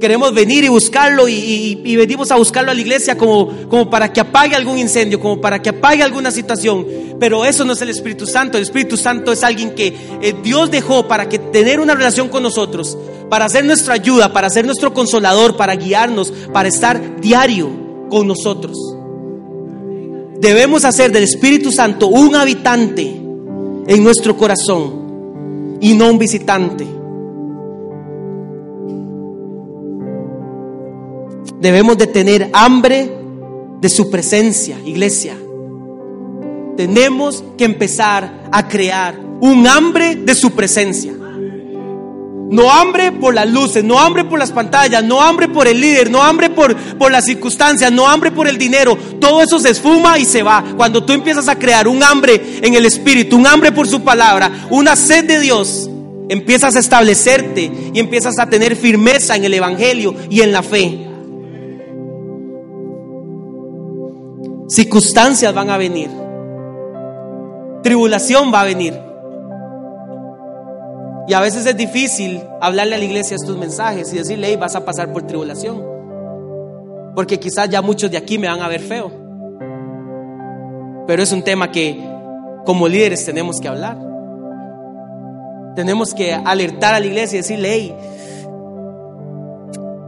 Queremos 0.00 0.34
venir 0.34 0.62
y 0.62 0.68
buscarlo 0.68 1.26
y, 1.26 1.96
venimos 1.96 2.30
a 2.30 2.36
buscarlo 2.36 2.70
a 2.70 2.74
la 2.74 2.80
iglesia 2.80 3.16
como, 3.16 3.48
como 3.68 3.88
para 3.88 4.12
que 4.12 4.20
apague 4.20 4.54
algún 4.54 4.78
incendio, 4.78 5.18
como 5.18 5.40
para 5.40 5.62
que 5.62 5.70
apague 5.70 6.02
alguna 6.02 6.30
situación. 6.30 6.86
Pero 7.18 7.44
eso 7.44 7.64
no 7.64 7.72
es 7.72 7.80
el 7.80 7.88
Espíritu 7.88 8.26
Santo. 8.26 8.58
El 8.58 8.64
Espíritu 8.64 8.96
Santo 8.98 9.32
es 9.32 9.42
alguien 9.42 9.74
que 9.74 9.96
eh, 10.20 10.34
Dios 10.42 10.70
dejó 10.70 11.08
para 11.08 11.28
que 11.28 11.38
tener 11.38 11.80
una 11.80 11.94
relación 11.94 12.28
con 12.28 12.42
nosotros, 12.42 12.98
para 13.30 13.48
ser 13.48 13.64
nuestra 13.64 13.94
ayuda, 13.94 14.32
para 14.32 14.50
ser 14.50 14.66
nuestro 14.66 14.92
consolador, 14.92 15.56
para 15.56 15.76
guiarnos, 15.76 16.30
para 16.52 16.68
estar 16.68 17.20
diario 17.20 17.70
con 18.10 18.26
nosotros. 18.28 18.76
Debemos 20.38 20.84
hacer 20.84 21.10
del 21.10 21.24
Espíritu 21.24 21.72
Santo 21.72 22.08
un 22.08 22.36
habitante 22.36 23.02
en 23.86 24.04
nuestro 24.04 24.36
corazón 24.36 25.78
y 25.80 25.94
no 25.94 26.10
un 26.10 26.18
visitante. 26.18 26.95
Debemos 31.66 31.98
de 31.98 32.06
tener 32.06 32.48
hambre 32.52 33.10
de 33.80 33.88
su 33.88 34.08
presencia, 34.08 34.78
iglesia. 34.84 35.36
Tenemos 36.76 37.42
que 37.58 37.64
empezar 37.64 38.44
a 38.52 38.68
crear 38.68 39.18
un 39.40 39.66
hambre 39.66 40.14
de 40.14 40.36
su 40.36 40.52
presencia. 40.52 41.12
No 41.12 42.70
hambre 42.70 43.10
por 43.10 43.34
las 43.34 43.50
luces, 43.50 43.82
no 43.82 43.98
hambre 43.98 44.22
por 44.22 44.38
las 44.38 44.52
pantallas, 44.52 45.02
no 45.02 45.20
hambre 45.20 45.48
por 45.48 45.66
el 45.66 45.80
líder, 45.80 46.08
no 46.08 46.22
hambre 46.22 46.50
por, 46.50 46.76
por 46.98 47.10
las 47.10 47.24
circunstancias, 47.24 47.90
no 47.90 48.06
hambre 48.06 48.30
por 48.30 48.46
el 48.46 48.58
dinero. 48.58 48.96
Todo 49.20 49.42
eso 49.42 49.58
se 49.58 49.70
esfuma 49.70 50.20
y 50.20 50.24
se 50.24 50.44
va. 50.44 50.64
Cuando 50.76 51.02
tú 51.02 51.14
empiezas 51.14 51.48
a 51.48 51.58
crear 51.58 51.88
un 51.88 52.00
hambre 52.04 52.60
en 52.62 52.74
el 52.74 52.86
Espíritu, 52.86 53.36
un 53.36 53.46
hambre 53.48 53.72
por 53.72 53.88
su 53.88 54.02
palabra, 54.02 54.68
una 54.70 54.94
sed 54.94 55.24
de 55.24 55.40
Dios, 55.40 55.90
empiezas 56.28 56.76
a 56.76 56.78
establecerte 56.78 57.90
y 57.92 57.98
empiezas 57.98 58.38
a 58.38 58.48
tener 58.48 58.76
firmeza 58.76 59.34
en 59.34 59.46
el 59.46 59.54
Evangelio 59.54 60.14
y 60.30 60.42
en 60.42 60.52
la 60.52 60.62
fe. 60.62 61.15
Circunstancias 64.68 65.54
van 65.54 65.70
a 65.70 65.76
venir. 65.76 66.10
Tribulación 67.84 68.52
va 68.52 68.62
a 68.62 68.64
venir. 68.64 69.00
Y 71.28 71.34
a 71.34 71.40
veces 71.40 71.66
es 71.66 71.76
difícil 71.76 72.42
hablarle 72.60 72.96
a 72.96 72.98
la 72.98 73.04
iglesia 73.04 73.36
estos 73.36 73.56
mensajes 73.56 74.12
y 74.12 74.18
decirle, 74.18 74.48
hey, 74.48 74.56
vas 74.56 74.74
a 74.74 74.84
pasar 74.84 75.12
por 75.12 75.22
tribulación. 75.22 75.84
Porque 77.14 77.38
quizás 77.38 77.68
ya 77.68 77.80
muchos 77.80 78.10
de 78.10 78.16
aquí 78.16 78.38
me 78.38 78.48
van 78.48 78.60
a 78.60 78.68
ver 78.68 78.80
feo. 78.80 79.10
Pero 81.06 81.22
es 81.22 81.30
un 81.30 81.42
tema 81.42 81.70
que 81.70 82.00
como 82.64 82.88
líderes 82.88 83.24
tenemos 83.24 83.60
que 83.60 83.68
hablar. 83.68 83.96
Tenemos 85.76 86.12
que 86.12 86.34
alertar 86.34 86.94
a 86.94 87.00
la 87.00 87.06
iglesia 87.06 87.36
y 87.36 87.42
decirle, 87.42 87.72
hey, 87.72 87.96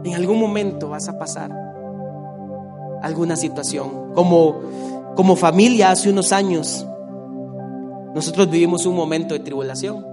en 0.04 0.14
algún 0.14 0.40
momento 0.40 0.88
vas 0.88 1.08
a 1.08 1.16
pasar 1.16 1.67
alguna 3.02 3.36
situación. 3.36 4.12
Como, 4.14 4.60
como 5.16 5.36
familia 5.36 5.90
hace 5.90 6.10
unos 6.10 6.32
años, 6.32 6.86
nosotros 8.14 8.50
vivimos 8.50 8.86
un 8.86 8.96
momento 8.96 9.34
de 9.34 9.40
tribulación. 9.40 10.04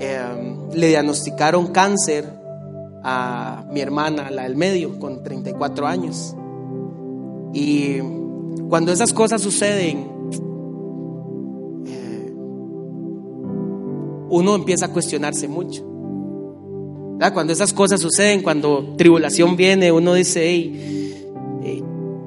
Em, 0.00 0.70
le 0.72 0.88
diagnosticaron 0.88 1.68
cáncer 1.68 2.24
a 3.02 3.64
mi 3.70 3.80
hermana, 3.80 4.30
la 4.30 4.42
del 4.42 4.56
medio, 4.56 4.98
con 4.98 5.22
34 5.22 5.86
años. 5.86 6.34
Y 7.52 7.98
cuando 8.68 8.92
esas 8.92 9.12
cosas 9.12 9.40
suceden, 9.40 10.10
eh, 11.86 12.32
uno 14.30 14.54
empieza 14.54 14.86
a 14.86 14.92
cuestionarse 14.92 15.48
mucho. 15.48 15.87
Cuando 17.32 17.52
esas 17.52 17.72
cosas 17.72 18.00
suceden, 18.00 18.42
cuando 18.42 18.94
tribulación 18.96 19.56
viene, 19.56 19.90
uno 19.90 20.14
dice, 20.14 20.48
hey, 20.48 21.82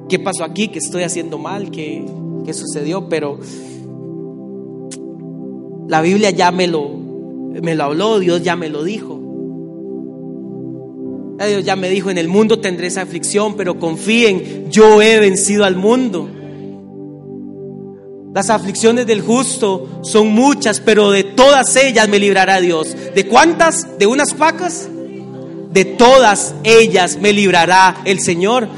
¿qué 0.09 0.19
pasó 0.19 0.43
aquí? 0.43 0.67
¿Qué 0.67 0.79
estoy 0.79 1.03
haciendo 1.03 1.37
mal? 1.37 1.71
¿Qué, 1.71 2.05
¿Qué 2.45 2.53
sucedió? 2.53 3.07
Pero 3.07 3.39
la 5.87 6.01
Biblia 6.01 6.29
ya 6.31 6.51
me 6.51 6.67
lo, 6.67 6.89
me 6.89 7.75
lo 7.75 7.83
habló, 7.85 8.19
Dios 8.19 8.43
ya 8.43 8.55
me 8.55 8.69
lo 8.69 8.83
dijo. 8.83 9.19
Dios 11.47 11.65
ya 11.65 11.75
me 11.75 11.89
dijo, 11.89 12.09
en 12.09 12.17
el 12.17 12.27
mundo 12.27 12.59
tendré 12.59 12.87
esa 12.87 13.01
aflicción, 13.01 13.55
pero 13.55 13.79
confíen, 13.79 14.69
yo 14.69 15.01
he 15.01 15.19
vencido 15.19 15.65
al 15.65 15.75
mundo. 15.75 16.29
Las 18.33 18.49
aflicciones 18.49 19.05
del 19.07 19.21
justo 19.21 19.89
son 20.03 20.29
muchas, 20.29 20.79
pero 20.79 21.11
de 21.11 21.25
todas 21.25 21.75
ellas 21.75 22.07
me 22.07 22.17
librará 22.17 22.61
Dios. 22.61 22.95
¿De 23.13 23.27
cuántas? 23.27 23.99
¿De 23.99 24.07
unas 24.07 24.33
pacas? 24.33 24.87
De 25.73 25.83
todas 25.83 26.55
ellas 26.63 27.19
me 27.21 27.33
librará 27.33 27.97
el 28.05 28.21
Señor. 28.21 28.69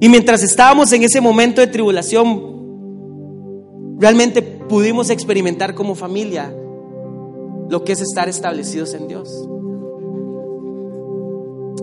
Y 0.00 0.08
mientras 0.10 0.42
estábamos 0.42 0.92
en 0.92 1.02
ese 1.02 1.22
momento 1.22 1.62
de 1.62 1.66
tribulación, 1.66 3.96
realmente 3.98 4.42
pudimos 4.42 5.08
experimentar 5.08 5.74
como 5.74 5.94
familia 5.94 6.54
lo 7.70 7.84
que 7.84 7.92
es 7.92 8.02
estar 8.02 8.28
establecidos 8.28 8.92
en 8.92 9.08
Dios. 9.08 9.48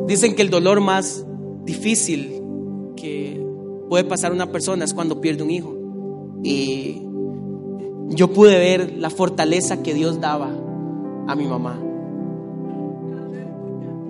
Dicen 0.06 0.36
que 0.36 0.44
el 0.44 0.52
dolor 0.52 0.82
más 0.82 1.26
difícil 1.64 2.44
que 2.96 3.44
puede 3.90 4.04
pasar 4.04 4.32
una 4.32 4.52
persona 4.52 4.86
es 4.86 4.94
cuando 4.94 5.20
pierde 5.20 5.42
un 5.42 5.50
hijo. 5.50 5.81
Y 6.44 7.02
yo 8.10 8.34
pude 8.34 8.58
ver 8.58 8.94
la 8.98 9.10
fortaleza 9.10 9.84
que 9.84 9.94
Dios 9.94 10.20
daba 10.20 10.50
a 11.28 11.36
mi 11.36 11.46
mamá. 11.46 11.80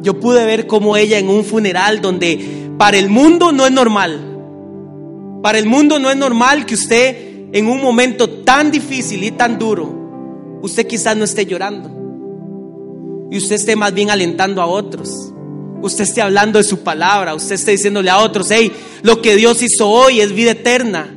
Yo 0.01 0.19
pude 0.19 0.45
ver 0.45 0.65
cómo 0.65 0.97
ella 0.97 1.19
en 1.19 1.29
un 1.29 1.43
funeral 1.43 2.01
donde 2.01 2.71
para 2.77 2.97
el 2.97 3.09
mundo 3.09 3.51
no 3.51 3.65
es 3.65 3.71
normal. 3.71 4.19
Para 5.43 5.59
el 5.59 5.65
mundo 5.65 5.99
no 5.99 6.09
es 6.09 6.17
normal 6.17 6.65
que 6.65 6.75
usted 6.75 7.31
en 7.53 7.67
un 7.67 7.81
momento 7.81 8.29
tan 8.29 8.71
difícil 8.71 9.23
y 9.23 9.31
tan 9.31 9.59
duro, 9.59 10.59
usted 10.61 10.87
quizás 10.87 11.17
no 11.17 11.25
esté 11.25 11.45
llorando. 11.45 11.89
Y 13.29 13.37
usted 13.37 13.55
esté 13.55 13.75
más 13.75 13.93
bien 13.93 14.09
alentando 14.09 14.61
a 14.61 14.65
otros. 14.65 15.31
Usted 15.81 16.03
esté 16.03 16.21
hablando 16.21 16.59
de 16.59 16.63
su 16.63 16.79
palabra. 16.79 17.33
Usted 17.33 17.55
esté 17.55 17.71
diciéndole 17.71 18.09
a 18.09 18.19
otros, 18.19 18.49
hey, 18.51 18.71
lo 19.03 19.21
que 19.21 19.35
Dios 19.35 19.61
hizo 19.61 19.89
hoy 19.89 20.21
es 20.21 20.33
vida 20.33 20.51
eterna. 20.51 21.13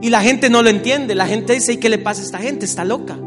Y 0.00 0.10
la 0.10 0.22
gente 0.22 0.48
no 0.48 0.62
lo 0.62 0.70
entiende. 0.70 1.14
La 1.14 1.26
gente 1.26 1.54
dice, 1.54 1.74
¿y 1.74 1.76
qué 1.78 1.88
le 1.88 1.98
pasa 1.98 2.22
a 2.22 2.24
esta 2.24 2.38
gente? 2.38 2.64
Está 2.64 2.84
loca. 2.84 3.18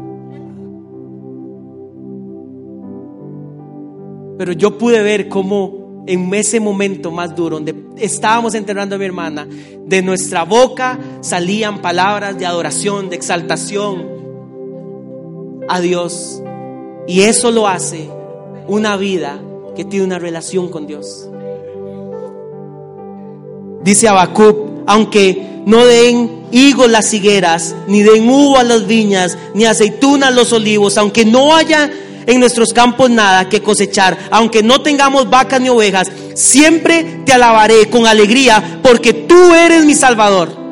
Pero 4.38 4.52
yo 4.52 4.78
pude 4.78 5.02
ver 5.02 5.28
cómo 5.28 6.04
en 6.06 6.32
ese 6.34 6.58
momento 6.60 7.10
más 7.10 7.34
duro, 7.34 7.56
donde 7.56 7.74
estábamos 7.96 8.54
enterrando 8.54 8.96
a 8.96 8.98
mi 8.98 9.04
hermana, 9.04 9.46
de 9.86 10.02
nuestra 10.02 10.44
boca 10.44 10.98
salían 11.20 11.80
palabras 11.80 12.38
de 12.38 12.46
adoración, 12.46 13.08
de 13.08 13.16
exaltación 13.16 14.06
a 15.68 15.80
Dios. 15.80 16.42
Y 17.06 17.20
eso 17.22 17.50
lo 17.50 17.68
hace 17.68 18.08
una 18.66 18.96
vida 18.96 19.40
que 19.76 19.84
tiene 19.84 20.06
una 20.06 20.18
relación 20.18 20.68
con 20.70 20.86
Dios. 20.86 21.28
Dice 23.82 24.08
Habacuc, 24.08 24.71
aunque 24.86 25.62
no 25.66 25.84
den 25.84 26.42
higos 26.52 26.90
las 26.90 27.12
higueras, 27.12 27.74
ni 27.88 28.02
den 28.02 28.28
a 28.56 28.62
las 28.62 28.86
viñas, 28.86 29.38
ni 29.54 29.64
aceitunas 29.64 30.34
los 30.34 30.52
olivos, 30.52 30.98
aunque 30.98 31.24
no 31.24 31.54
haya 31.54 31.90
en 32.26 32.40
nuestros 32.40 32.72
campos 32.72 33.10
nada 33.10 33.48
que 33.48 33.62
cosechar, 33.62 34.16
aunque 34.30 34.62
no 34.62 34.80
tengamos 34.80 35.28
vacas 35.28 35.60
ni 35.60 35.68
ovejas, 35.68 36.10
siempre 36.34 37.22
te 37.24 37.32
alabaré 37.32 37.88
con 37.88 38.06
alegría, 38.06 38.80
porque 38.82 39.12
tú 39.12 39.54
eres 39.54 39.84
mi 39.84 39.94
Salvador. 39.94 40.62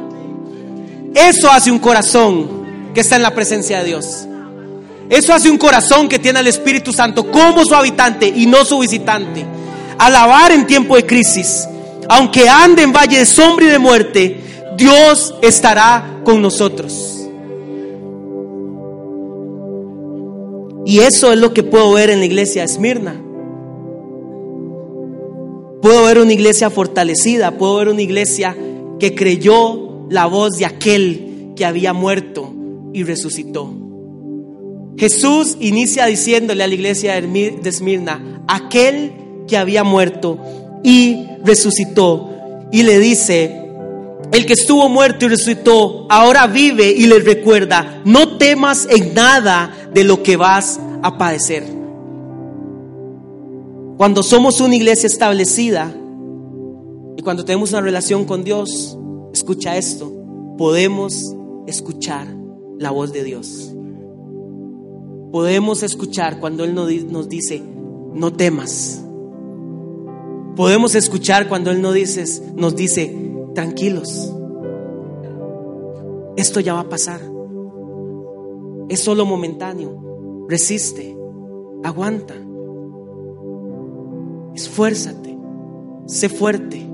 Eso 1.14 1.51
hace 1.51 1.70
un 1.70 1.79
corazón 1.79 2.92
que 2.94 3.01
está 3.01 3.16
en 3.16 3.23
la 3.23 3.35
presencia 3.35 3.79
de 3.79 3.85
Dios. 3.87 4.27
Eso 5.09 5.35
hace 5.35 5.51
un 5.51 5.59
corazón 5.59 6.09
que 6.09 6.20
tiene 6.20 6.38
al 6.38 6.46
Espíritu 6.46 6.92
Santo 6.92 7.31
como 7.31 7.64
su 7.64 7.75
habitante 7.75 8.29
y 8.29 8.46
no 8.46 8.64
su 8.64 8.79
visitante. 8.79 9.44
Alabar 9.99 10.53
en 10.53 10.66
tiempo 10.66 10.94
de 10.94 11.05
crisis. 11.05 11.66
Aunque 12.12 12.49
ande 12.49 12.83
en 12.83 12.92
valle 12.92 13.18
de 13.18 13.25
sombra 13.25 13.66
y 13.66 13.68
de 13.68 13.79
muerte, 13.79 14.40
Dios 14.77 15.33
estará 15.42 16.20
con 16.25 16.42
nosotros. 16.42 17.29
Y 20.85 20.99
eso 20.99 21.33
es 21.33 21.38
lo 21.38 21.55
que 21.55 21.62
puedo 21.62 21.92
ver 21.92 22.11
en 22.11 22.18
la 22.18 22.25
iglesia 22.25 22.62
de 22.62 22.66
Esmirna. 22.66 23.14
Puedo 25.81 26.05
ver 26.07 26.18
una 26.18 26.33
iglesia 26.33 26.68
fortalecida, 26.68 27.57
puedo 27.57 27.77
ver 27.77 27.88
una 27.90 28.03
iglesia 28.03 28.57
que 28.99 29.14
creyó 29.14 30.09
la 30.11 30.27
voz 30.27 30.59
de 30.59 30.66
aquel 30.66 31.53
que 31.55 31.64
había 31.64 31.92
muerto 31.92 32.53
y 32.92 33.05
resucitó. 33.05 33.73
Jesús 34.96 35.57
inicia 35.61 36.07
diciéndole 36.07 36.64
a 36.64 36.66
la 36.66 36.75
iglesia 36.75 37.20
de 37.20 37.61
Esmirna, 37.64 38.42
aquel 38.49 39.12
que 39.46 39.57
había 39.57 39.85
muerto 39.85 40.38
y 40.83 41.27
resucitó. 41.45 42.29
Y 42.73 42.83
le 42.83 42.99
dice, 42.99 43.61
el 44.33 44.47
que 44.47 44.53
estuvo 44.53 44.88
muerto 44.88 45.25
y 45.25 45.29
resucitó, 45.29 46.07
ahora 46.09 46.47
vive 46.47 46.90
y 46.90 47.07
le 47.07 47.19
recuerda, 47.19 48.01
no 48.05 48.37
temas 48.38 48.87
en 48.88 49.12
nada 49.12 49.90
de 49.93 50.05
lo 50.05 50.23
que 50.23 50.37
vas 50.37 50.81
a 51.03 51.19
padecer. 51.19 51.64
Cuando 53.97 54.23
somos 54.23 54.61
una 54.61 54.77
iglesia 54.77 55.09
establecida 55.09 55.93
y 57.16 57.23
cuando 57.23 57.45
tenemos 57.45 57.73
una 57.73 57.83
relación 57.83 58.25
con 58.25 58.45
Dios, 58.45 58.97
escucha 59.35 59.77
esto, 59.77 60.12
podemos 60.57 61.35
escuchar 61.66 62.27
la 62.79 62.93
voz 62.93 63.12
de 63.12 63.25
Dios. 63.25 63.75
Podemos 65.33 65.83
escuchar 65.83 66.40
cuando 66.40 66.64
Él 66.64 66.75
nos 66.75 67.29
dice, 67.29 67.62
no 68.14 68.33
temas. 68.33 69.05
Podemos 70.61 70.94
escuchar 70.94 71.49
cuando 71.49 71.70
Él 71.70 71.81
nos 71.81 71.94
dice, 71.94 72.23
nos 72.55 72.77
dice, 72.77 73.16
tranquilos. 73.55 74.31
Esto 76.37 76.61
ya 76.61 76.75
va 76.75 76.81
a 76.81 76.88
pasar. 76.90 77.18
Es 78.90 79.01
solo 79.01 79.25
momentáneo. 79.25 80.44
Resiste. 80.51 81.16
Aguanta. 81.83 82.35
Esfuérzate. 84.55 85.35
Sé 86.05 86.29
fuerte. 86.29 86.87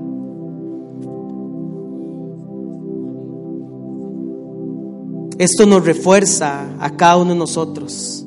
Esto 5.39 5.65
nos 5.65 5.85
refuerza 5.85 6.73
a 6.79 6.95
cada 6.95 7.17
uno 7.17 7.33
de 7.33 7.39
nosotros 7.39 8.25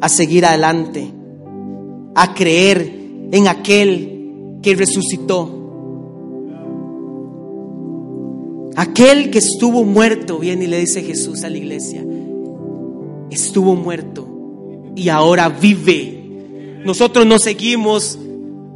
a 0.00 0.08
seguir 0.08 0.44
adelante, 0.44 1.12
a 2.16 2.34
creer 2.34 2.92
en 3.30 3.46
aquel 3.46 4.17
que 4.62 4.74
resucitó. 4.74 5.54
Aquel 8.76 9.30
que 9.30 9.38
estuvo 9.38 9.84
muerto, 9.84 10.38
viene 10.38 10.64
y 10.64 10.68
le 10.68 10.78
dice 10.78 11.02
Jesús 11.02 11.42
a 11.42 11.50
la 11.50 11.58
iglesia, 11.58 12.04
estuvo 13.30 13.74
muerto 13.74 14.26
y 14.94 15.08
ahora 15.08 15.48
vive. 15.48 16.80
Nosotros 16.84 17.26
no 17.26 17.38
seguimos 17.38 18.18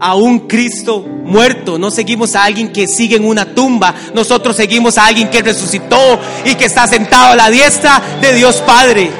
a 0.00 0.16
un 0.16 0.40
Cristo 0.48 1.00
muerto, 1.00 1.78
no 1.78 1.90
seguimos 1.90 2.34
a 2.34 2.42
alguien 2.42 2.72
que 2.72 2.88
sigue 2.88 3.16
en 3.16 3.24
una 3.24 3.54
tumba, 3.54 3.94
nosotros 4.12 4.56
seguimos 4.56 4.98
a 4.98 5.06
alguien 5.06 5.30
que 5.30 5.42
resucitó 5.42 6.18
y 6.44 6.56
que 6.56 6.64
está 6.64 6.88
sentado 6.88 7.32
a 7.32 7.36
la 7.36 7.50
diestra 7.50 8.02
de 8.20 8.34
Dios 8.34 8.56
Padre 8.66 9.10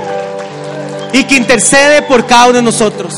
y 1.12 1.22
que 1.24 1.36
intercede 1.36 2.02
por 2.02 2.26
cada 2.26 2.46
uno 2.46 2.54
de 2.54 2.62
nosotros. 2.62 3.14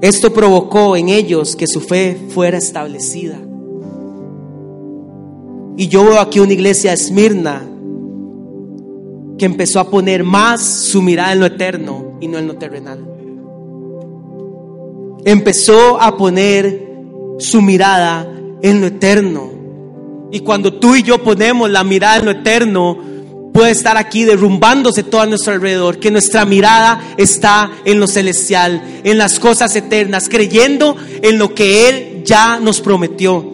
Esto 0.00 0.32
provocó 0.32 0.96
en 0.96 1.10
ellos 1.10 1.56
que 1.56 1.66
su 1.66 1.80
fe 1.80 2.18
fuera 2.30 2.56
establecida. 2.56 3.38
Y 5.76 5.88
yo 5.88 6.04
veo 6.04 6.18
aquí 6.18 6.40
una 6.40 6.52
iglesia 6.52 6.92
Esmirna 6.92 7.62
que 9.38 9.46
empezó 9.46 9.80
a 9.80 9.90
poner 9.90 10.24
más 10.24 10.62
su 10.62 11.00
mirada 11.00 11.32
en 11.32 11.40
lo 11.40 11.46
eterno 11.46 12.18
y 12.20 12.28
no 12.28 12.38
en 12.38 12.46
lo 12.46 12.56
terrenal. 12.56 13.06
Empezó 15.24 16.00
a 16.00 16.16
poner 16.16 16.90
su 17.38 17.60
mirada 17.60 18.26
en 18.62 18.80
lo 18.80 18.86
eterno. 18.86 19.50
Y 20.30 20.40
cuando 20.40 20.74
tú 20.74 20.94
y 20.94 21.02
yo 21.02 21.22
ponemos 21.22 21.70
la 21.70 21.84
mirada 21.84 22.18
en 22.18 22.24
lo 22.24 22.30
eterno, 22.30 22.98
puede 23.60 23.72
estar 23.72 23.98
aquí 23.98 24.24
derrumbándose 24.24 25.02
todo 25.02 25.20
a 25.20 25.26
nuestro 25.26 25.52
alrededor, 25.52 25.98
que 25.98 26.10
nuestra 26.10 26.46
mirada 26.46 26.98
está 27.18 27.70
en 27.84 28.00
lo 28.00 28.06
celestial, 28.06 28.82
en 29.04 29.18
las 29.18 29.38
cosas 29.38 29.76
eternas, 29.76 30.30
creyendo 30.30 30.96
en 31.20 31.38
lo 31.38 31.54
que 31.54 31.90
Él 31.90 32.22
ya 32.24 32.58
nos 32.58 32.80
prometió. 32.80 33.44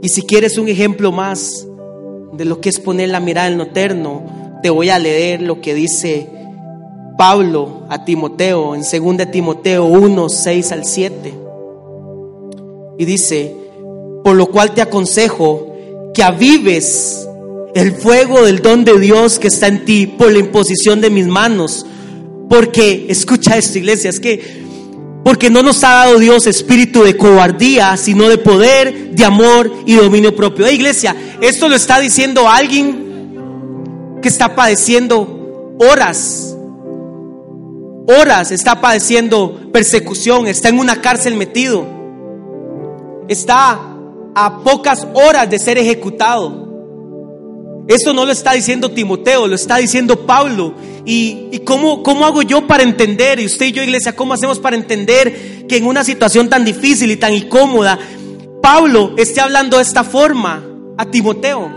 Y 0.00 0.08
si 0.10 0.22
quieres 0.22 0.58
un 0.58 0.68
ejemplo 0.68 1.10
más 1.10 1.66
de 2.34 2.44
lo 2.44 2.60
que 2.60 2.68
es 2.68 2.78
poner 2.78 3.08
la 3.08 3.18
mirada 3.18 3.48
en 3.48 3.58
lo 3.58 3.64
eterno, 3.64 4.60
te 4.62 4.70
voy 4.70 4.90
a 4.90 5.00
leer 5.00 5.42
lo 5.42 5.60
que 5.60 5.74
dice 5.74 6.28
Pablo 7.18 7.82
a 7.88 8.04
Timoteo 8.04 8.76
en 8.76 8.82
2 8.82 9.30
Timoteo 9.32 9.86
1, 9.86 10.28
6 10.28 10.70
al 10.70 10.84
7. 10.84 11.34
Y 12.98 13.04
dice, 13.04 13.65
por 14.26 14.34
lo 14.34 14.46
cual 14.46 14.74
te 14.74 14.82
aconsejo 14.82 15.72
que 16.12 16.20
avives 16.20 17.28
el 17.76 17.92
fuego 17.92 18.44
del 18.44 18.60
don 18.60 18.84
de 18.84 18.98
Dios 18.98 19.38
que 19.38 19.46
está 19.46 19.68
en 19.68 19.84
ti 19.84 20.08
por 20.08 20.32
la 20.32 20.40
imposición 20.40 21.00
de 21.00 21.10
mis 21.10 21.28
manos. 21.28 21.86
Porque, 22.50 23.06
escucha 23.08 23.56
esto 23.56 23.78
iglesia, 23.78 24.10
es 24.10 24.18
que, 24.18 24.64
porque 25.22 25.48
no 25.48 25.62
nos 25.62 25.84
ha 25.84 25.90
dado 25.90 26.18
Dios 26.18 26.48
espíritu 26.48 27.04
de 27.04 27.16
cobardía, 27.16 27.96
sino 27.96 28.28
de 28.28 28.38
poder, 28.38 29.12
de 29.12 29.24
amor 29.24 29.72
y 29.86 29.94
dominio 29.94 30.34
propio. 30.34 30.68
iglesia, 30.68 31.14
esto 31.40 31.68
lo 31.68 31.76
está 31.76 32.00
diciendo 32.00 32.48
alguien 32.48 34.18
que 34.20 34.28
está 34.28 34.56
padeciendo 34.56 35.76
horas, 35.78 36.56
horas, 38.08 38.50
está 38.50 38.80
padeciendo 38.80 39.70
persecución, 39.72 40.48
está 40.48 40.68
en 40.68 40.80
una 40.80 41.00
cárcel 41.00 41.36
metido, 41.36 41.86
está 43.28 43.92
a 44.38 44.62
pocas 44.62 45.08
horas 45.14 45.48
de 45.48 45.58
ser 45.58 45.78
ejecutado. 45.78 46.66
Esto 47.88 48.12
no 48.12 48.26
lo 48.26 48.32
está 48.32 48.52
diciendo 48.52 48.90
Timoteo, 48.90 49.46
lo 49.46 49.54
está 49.54 49.78
diciendo 49.78 50.26
Pablo. 50.26 50.74
¿Y, 51.06 51.60
cómo, 51.64 52.02
cómo, 52.02 52.26
hago 52.26 52.42
yo 52.42 52.66
para 52.66 52.82
entender? 52.82 53.40
Y 53.40 53.46
usted 53.46 53.66
y 53.66 53.72
yo, 53.72 53.82
iglesia, 53.82 54.14
¿cómo 54.14 54.34
hacemos 54.34 54.58
para 54.58 54.76
entender 54.76 55.66
que 55.66 55.78
en 55.78 55.86
una 55.86 56.04
situación 56.04 56.50
tan 56.50 56.66
difícil 56.66 57.10
y 57.10 57.16
tan 57.16 57.32
incómoda, 57.32 57.98
Pablo 58.60 59.14
esté 59.16 59.40
hablando 59.40 59.78
de 59.78 59.84
esta 59.84 60.04
forma 60.04 60.62
a 60.98 61.06
Timoteo? 61.06 61.70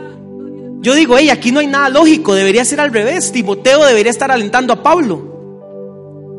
Yo 0.81 0.95
digo, 0.95 1.17
hey, 1.17 1.29
aquí 1.29 1.53
no 1.53 1.61
hay 1.61 1.67
nada 1.67 1.87
lógico, 1.87 2.33
debería 2.33 2.65
ser 2.65 2.81
al 2.81 2.91
revés. 2.91 3.31
Timoteo 3.31 3.85
debería 3.85 4.11
estar 4.11 4.31
alentando 4.31 4.73
a 4.73 4.83
Pablo. 4.83 5.38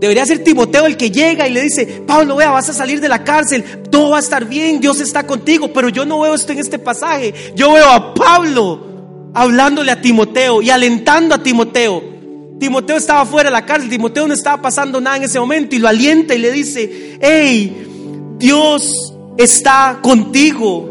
Debería 0.00 0.24
ser 0.24 0.42
Timoteo 0.42 0.86
el 0.86 0.96
que 0.96 1.10
llega 1.10 1.46
y 1.46 1.52
le 1.52 1.60
dice, 1.60 2.02
Pablo, 2.06 2.36
vea, 2.36 2.50
vas 2.50 2.70
a 2.70 2.72
salir 2.72 3.02
de 3.02 3.08
la 3.08 3.22
cárcel, 3.22 3.62
todo 3.90 4.10
va 4.10 4.16
a 4.16 4.20
estar 4.20 4.46
bien, 4.46 4.80
Dios 4.80 4.98
está 4.98 5.26
contigo, 5.26 5.72
pero 5.74 5.90
yo 5.90 6.06
no 6.06 6.20
veo 6.20 6.34
esto 6.34 6.52
en 6.52 6.58
este 6.58 6.78
pasaje. 6.78 7.34
Yo 7.54 7.72
veo 7.72 7.86
a 7.86 8.14
Pablo 8.14 8.80
hablándole 9.34 9.92
a 9.92 10.00
Timoteo 10.00 10.62
y 10.62 10.70
alentando 10.70 11.34
a 11.34 11.42
Timoteo. 11.42 12.02
Timoteo 12.58 12.96
estaba 12.96 13.26
fuera 13.26 13.50
de 13.50 13.52
la 13.52 13.66
cárcel, 13.66 13.90
Timoteo 13.90 14.26
no 14.26 14.32
estaba 14.32 14.62
pasando 14.62 15.02
nada 15.02 15.18
en 15.18 15.24
ese 15.24 15.38
momento 15.38 15.76
y 15.76 15.78
lo 15.78 15.88
alienta 15.88 16.34
y 16.34 16.38
le 16.38 16.50
dice, 16.50 17.18
hey, 17.20 17.86
Dios 18.38 19.14
está 19.36 19.98
contigo. 20.02 20.88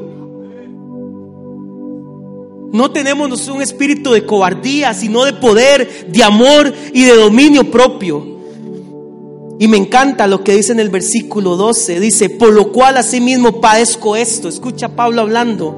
No 2.72 2.92
tenemos 2.92 3.48
un 3.48 3.64
espíritu 3.64 4.12
de 4.12 4.24
cobardía, 4.24 4.94
sino 4.94 5.26
de 5.26 5.34
poder, 5.34 6.08
de 6.08 6.24
amor 6.24 6.72
y 6.94 7.04
de 7.06 7.16
dominio 7.16 7.72
propio. 7.72 8.29
Y 9.62 9.68
me 9.68 9.76
encanta 9.76 10.26
lo 10.26 10.42
que 10.42 10.56
dice 10.56 10.72
en 10.72 10.80
el 10.80 10.90
versículo 10.90 11.58
12. 11.58 12.00
Dice, 12.00 12.30
por 12.30 12.54
lo 12.54 12.72
cual 12.72 12.96
asimismo 12.96 13.60
padezco 13.60 14.16
esto. 14.16 14.48
Escucha 14.48 14.88
Pablo 14.88 15.20
hablando. 15.20 15.76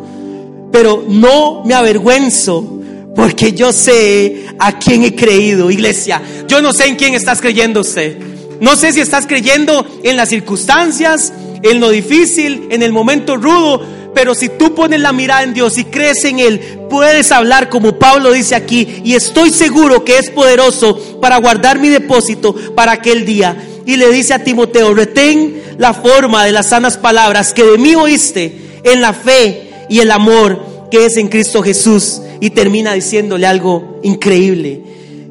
Pero 0.72 1.04
no 1.10 1.64
me 1.66 1.74
avergüenzo 1.74 2.80
porque 3.16 3.54
yo 3.54 3.74
sé 3.74 4.46
a 4.60 4.78
quién 4.78 5.04
he 5.04 5.16
creído. 5.16 5.72
Iglesia, 5.72 6.22
yo 6.48 6.62
no 6.62 6.74
sé 6.74 6.90
en 6.90 6.96
quién 6.96 7.16
estás 7.16 7.42
creyendo 7.42 7.82
usted. 7.82 8.20
No 8.60 8.76
sé 8.76 8.94
si 8.94 9.00
estás 9.00 9.26
creyendo 9.26 9.84
en 10.04 10.16
las 10.16 10.30
circunstancias, 10.30 11.34
en 11.64 11.80
lo 11.80 11.90
difícil, 11.90 12.68
en 12.70 12.84
el 12.84 12.92
momento 12.92 13.36
rudo. 13.36 13.82
Pero 14.14 14.36
si 14.36 14.50
tú 14.50 14.76
pones 14.76 15.02
la 15.02 15.12
mirada 15.12 15.42
en 15.42 15.56
Dios 15.56 15.80
y 15.80 15.86
crees 15.86 16.24
en 16.26 16.38
Él, 16.38 16.60
puedes 16.88 17.32
hablar 17.32 17.68
como 17.68 17.98
Pablo 17.98 18.32
dice 18.32 18.54
aquí. 18.54 19.02
Y 19.04 19.16
estoy 19.16 19.50
seguro 19.50 20.06
que 20.06 20.20
es 20.20 20.30
poderoso 20.30 21.20
para 21.20 21.38
guardar 21.38 21.80
mi 21.80 21.90
depósito 21.90 22.54
para 22.76 22.92
aquel 22.92 23.26
día 23.26 23.70
y 23.86 23.98
le 23.98 24.12
dice 24.12 24.34
a 24.34 24.44
Timoteo, 24.44 24.94
retén 24.94 25.62
la 25.78 25.94
forma 25.94 26.46
de 26.46 26.52
las 26.52 26.68
sanas 26.70 26.98
palabras 26.98 27.54
que 27.54 27.64
de 27.64 27.78
mí 27.78 27.96
oíste 27.96 28.80
en 28.84 29.02
la 29.02 29.14
fe 29.14 29.70
y 29.90 30.00
el 30.00 30.12
amor 30.12 30.88
que 30.92 31.06
es 31.06 31.18
en 31.18 31.28
Cristo 31.28 31.62
Jesús. 31.64 32.22
Y 32.40 32.52
termina 32.52 32.94
diciéndole 32.94 33.46
algo 33.46 34.00
increíble. 34.04 34.84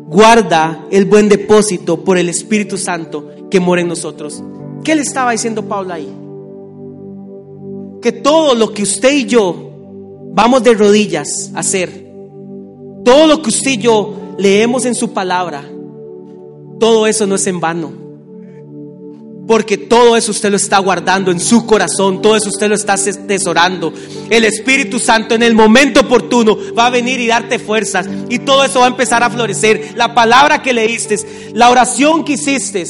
Guarda 0.06 0.86
el 0.90 1.06
buen 1.06 1.28
depósito 1.28 2.04
por 2.04 2.18
el 2.18 2.28
Espíritu 2.28 2.78
Santo 2.78 3.30
que 3.50 3.60
mora 3.60 3.80
en 3.80 3.88
nosotros. 3.88 4.42
¿Qué 4.84 4.94
le 4.94 5.02
estaba 5.02 5.32
diciendo 5.32 5.66
Pablo 5.66 5.92
ahí? 5.92 6.08
Que 8.00 8.12
todo 8.12 8.54
lo 8.54 8.72
que 8.72 8.82
usted 8.82 9.12
y 9.12 9.26
yo 9.26 9.70
vamos 10.32 10.62
de 10.62 10.74
rodillas 10.74 11.50
a 11.54 11.60
hacer, 11.60 12.06
todo 13.04 13.26
lo 13.26 13.42
que 13.42 13.50
usted 13.50 13.72
y 13.72 13.78
yo 13.78 14.14
leemos 14.38 14.86
en 14.86 14.94
su 14.94 15.12
palabra, 15.12 15.64
todo 16.78 17.06
eso 17.06 17.26
no 17.26 17.34
es 17.34 17.46
en 17.46 17.60
vano 17.60 17.99
porque 19.50 19.76
todo 19.76 20.16
eso 20.16 20.30
usted 20.30 20.48
lo 20.48 20.58
está 20.58 20.78
guardando 20.78 21.32
en 21.32 21.40
su 21.40 21.66
corazón, 21.66 22.22
todo 22.22 22.36
eso 22.36 22.50
usted 22.50 22.68
lo 22.68 22.76
está 22.76 22.94
tesorando. 23.26 23.92
El 24.30 24.44
Espíritu 24.44 25.00
Santo 25.00 25.34
en 25.34 25.42
el 25.42 25.56
momento 25.56 26.02
oportuno 26.02 26.56
va 26.72 26.86
a 26.86 26.90
venir 26.90 27.18
y 27.18 27.26
darte 27.26 27.58
fuerzas 27.58 28.08
y 28.28 28.38
todo 28.38 28.62
eso 28.62 28.78
va 28.78 28.84
a 28.84 28.90
empezar 28.90 29.24
a 29.24 29.28
florecer. 29.28 29.94
La 29.96 30.14
palabra 30.14 30.62
que 30.62 30.72
leíste, 30.72 31.16
la 31.52 31.68
oración 31.68 32.24
que 32.24 32.34
hiciste, 32.34 32.84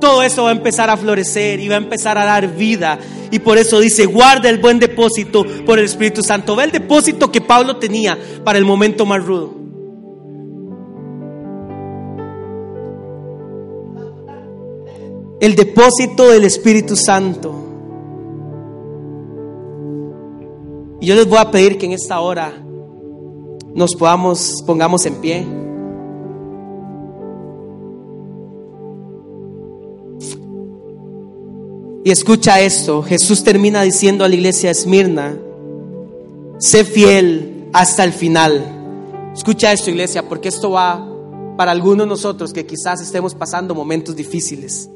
todo 0.00 0.24
eso 0.24 0.42
va 0.42 0.48
a 0.48 0.54
empezar 0.54 0.90
a 0.90 0.96
florecer 0.96 1.60
y 1.60 1.68
va 1.68 1.76
a 1.76 1.78
empezar 1.78 2.18
a 2.18 2.24
dar 2.24 2.56
vida. 2.56 2.98
Y 3.30 3.38
por 3.38 3.58
eso 3.58 3.78
dice, 3.78 4.06
guarda 4.06 4.50
el 4.50 4.58
buen 4.58 4.80
depósito 4.80 5.46
por 5.64 5.78
el 5.78 5.84
Espíritu 5.84 6.24
Santo. 6.24 6.56
Ve 6.56 6.64
el 6.64 6.72
depósito 6.72 7.30
que 7.30 7.40
Pablo 7.40 7.76
tenía 7.76 8.18
para 8.42 8.58
el 8.58 8.64
momento 8.64 9.06
más 9.06 9.24
rudo. 9.24 9.69
El 15.40 15.54
depósito 15.54 16.28
del 16.28 16.44
Espíritu 16.44 16.94
Santo. 16.94 17.54
Y 21.00 21.06
yo 21.06 21.14
les 21.14 21.26
voy 21.26 21.38
a 21.38 21.50
pedir 21.50 21.78
que 21.78 21.86
en 21.86 21.92
esta 21.92 22.20
hora 22.20 22.52
nos 23.74 23.96
podamos, 23.96 24.62
pongamos 24.66 25.06
en 25.06 25.14
pie. 25.14 25.46
Y 32.04 32.10
escucha 32.10 32.60
esto, 32.60 33.02
Jesús 33.02 33.42
termina 33.42 33.82
diciendo 33.82 34.24
a 34.24 34.28
la 34.28 34.34
iglesia 34.34 34.68
de 34.68 34.72
Esmirna, 34.72 35.38
sé 36.58 36.84
fiel 36.84 37.68
hasta 37.72 38.04
el 38.04 38.12
final. 38.12 39.32
Escucha 39.34 39.72
esto, 39.72 39.88
iglesia, 39.88 40.28
porque 40.28 40.48
esto 40.48 40.72
va 40.72 41.06
para 41.56 41.72
algunos 41.72 42.06
de 42.06 42.10
nosotros 42.10 42.52
que 42.52 42.66
quizás 42.66 43.00
estemos 43.00 43.34
pasando 43.34 43.74
momentos 43.74 44.16
difíciles 44.16 44.90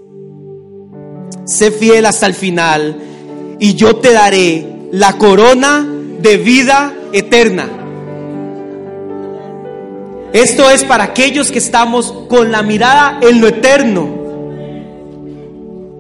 sé 1.44 1.70
fiel 1.70 2.06
hasta 2.06 2.26
el 2.26 2.34
final 2.34 2.96
y 3.58 3.74
yo 3.74 3.96
te 3.96 4.12
daré 4.12 4.66
la 4.92 5.18
corona 5.18 5.86
de 6.20 6.36
vida 6.36 6.94
eterna. 7.12 7.68
Esto 10.32 10.68
es 10.70 10.84
para 10.84 11.04
aquellos 11.04 11.52
que 11.52 11.58
estamos 11.58 12.12
con 12.28 12.50
la 12.50 12.62
mirada 12.62 13.18
en 13.22 13.40
lo 13.40 13.46
eterno 13.48 14.08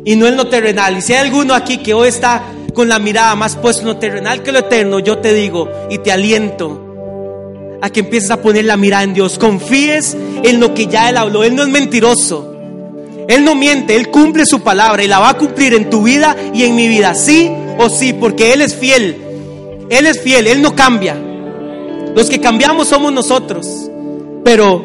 y 0.04 0.16
no 0.16 0.26
en 0.26 0.36
lo 0.36 0.48
terrenal. 0.48 0.98
Y 0.98 1.02
si 1.02 1.12
hay 1.12 1.20
alguno 1.20 1.54
aquí 1.54 1.78
que 1.78 1.94
hoy 1.94 2.08
está 2.08 2.42
con 2.74 2.88
la 2.88 2.98
mirada 2.98 3.36
más 3.36 3.56
puesta 3.56 3.82
en 3.82 3.88
lo 3.88 3.96
terrenal 3.96 4.42
que 4.42 4.50
lo 4.50 4.58
eterno, 4.58 4.98
yo 4.98 5.18
te 5.18 5.32
digo 5.32 5.68
y 5.88 5.98
te 5.98 6.10
aliento 6.10 6.80
a 7.80 7.90
que 7.90 8.00
empieces 8.00 8.30
a 8.30 8.42
poner 8.42 8.64
la 8.64 8.76
mirada 8.76 9.04
en 9.04 9.14
Dios. 9.14 9.38
Confíes 9.38 10.16
en 10.42 10.58
lo 10.58 10.74
que 10.74 10.86
ya 10.86 11.10
Él 11.10 11.16
habló. 11.16 11.44
Él 11.44 11.54
no 11.54 11.62
es 11.62 11.68
mentiroso. 11.68 12.53
Él 13.28 13.44
no 13.44 13.54
miente, 13.54 13.96
Él 13.96 14.10
cumple 14.10 14.44
su 14.46 14.60
palabra 14.60 15.02
y 15.02 15.08
la 15.08 15.18
va 15.18 15.30
a 15.30 15.38
cumplir 15.38 15.74
en 15.74 15.88
tu 15.90 16.02
vida 16.02 16.36
y 16.52 16.64
en 16.64 16.74
mi 16.74 16.88
vida, 16.88 17.14
sí 17.14 17.50
o 17.78 17.88
sí, 17.88 18.12
porque 18.12 18.52
Él 18.52 18.60
es 18.60 18.74
fiel. 18.74 19.16
Él 19.90 20.06
es 20.06 20.20
fiel, 20.20 20.46
Él 20.46 20.62
no 20.62 20.74
cambia. 20.74 21.16
Los 22.14 22.28
que 22.28 22.40
cambiamos 22.40 22.88
somos 22.88 23.12
nosotros. 23.12 23.90
Pero 24.44 24.84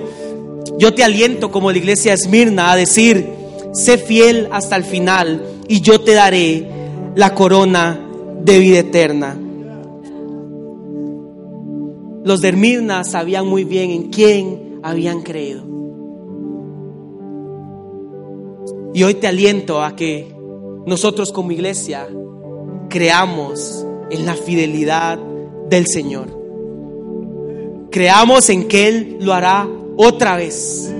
yo 0.77 0.93
te 0.93 1.03
aliento 1.03 1.51
como 1.51 1.71
la 1.71 1.77
iglesia 1.77 2.13
Esmirna 2.13 2.71
a 2.71 2.75
decir, 2.75 3.29
sé 3.73 3.97
fiel 3.97 4.47
hasta 4.51 4.75
el 4.75 4.83
final 4.83 5.43
y 5.67 5.81
yo 5.81 6.01
te 6.01 6.13
daré 6.13 6.67
la 7.15 7.35
corona 7.35 7.99
de 8.41 8.59
vida 8.59 8.79
eterna. 8.79 9.37
Los 12.23 12.41
de 12.41 12.49
Esmirna 12.49 13.03
sabían 13.03 13.47
muy 13.47 13.63
bien 13.63 13.91
en 13.91 14.09
quién 14.09 14.79
habían 14.83 15.21
creído. 15.21 15.68
Y 18.93 19.03
hoy 19.03 19.13
te 19.15 19.27
aliento 19.27 19.83
a 19.83 19.95
que 19.95 20.33
nosotros 20.85 21.31
como 21.31 21.51
iglesia 21.51 22.07
creamos 22.89 23.85
en 24.09 24.25
la 24.25 24.33
fidelidad 24.33 25.19
del 25.69 25.85
Señor. 25.85 26.27
Creamos 27.91 28.49
en 28.49 28.67
que 28.67 28.87
Él 28.87 29.17
lo 29.21 29.33
hará 29.33 29.67
otra 29.95 30.35
vez. 30.35 30.91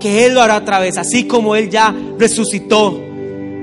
Que 0.00 0.24
Él 0.26 0.34
lo 0.34 0.42
hará 0.42 0.56
otra 0.56 0.78
vez, 0.78 0.96
así 0.96 1.24
como 1.24 1.54
Él 1.54 1.68
ya 1.68 1.94
resucitó. 2.18 2.98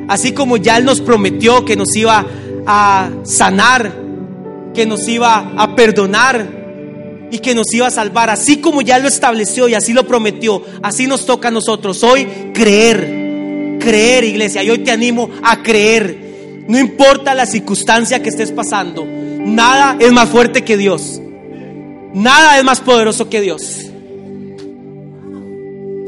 Así 0.08 0.34
como 0.34 0.58
ya 0.58 0.78
Él 0.78 0.86
nos 0.86 1.02
prometió 1.02 1.66
que 1.66 1.76
nos 1.76 1.96
iba 1.96 2.26
a 2.68 3.10
sanar, 3.24 3.94
que 4.76 4.86
nos 4.86 5.08
iba 5.08 5.54
a 5.58 5.76
perdonar, 5.76 6.64
y 7.32 7.40
que 7.40 7.56
nos 7.56 7.74
iba 7.74 7.88
a 7.88 7.90
salvar, 7.90 8.30
así 8.30 8.58
como 8.62 8.84
ya 8.84 9.00
lo 9.00 9.08
estableció 9.08 9.68
y 9.68 9.74
así 9.74 9.92
lo 9.92 10.06
prometió, 10.06 10.62
así 10.84 11.08
nos 11.08 11.26
toca 11.26 11.48
a 11.48 11.52
nosotros 11.52 12.04
hoy 12.04 12.28
creer 12.54 13.23
creer, 13.84 14.24
iglesia. 14.24 14.64
Y 14.64 14.70
hoy 14.70 14.80
te 14.80 14.92
animo 14.92 15.30
a 15.44 15.62
creer. 15.62 16.64
No 16.68 16.80
importa 16.80 17.36
la 17.36 17.46
circunstancia 17.46 18.24
que 18.24 18.30
estés 18.30 18.52
pasando. 18.52 19.06
Nada 19.06 19.98
es 20.00 20.12
más 20.14 20.30
fuerte 20.30 20.64
que 20.64 20.78
Dios. 20.78 21.22
Nada 22.14 22.58
es 22.58 22.64
más 22.64 22.80
poderoso 22.80 23.30
que 23.30 23.42
Dios. 23.42 23.82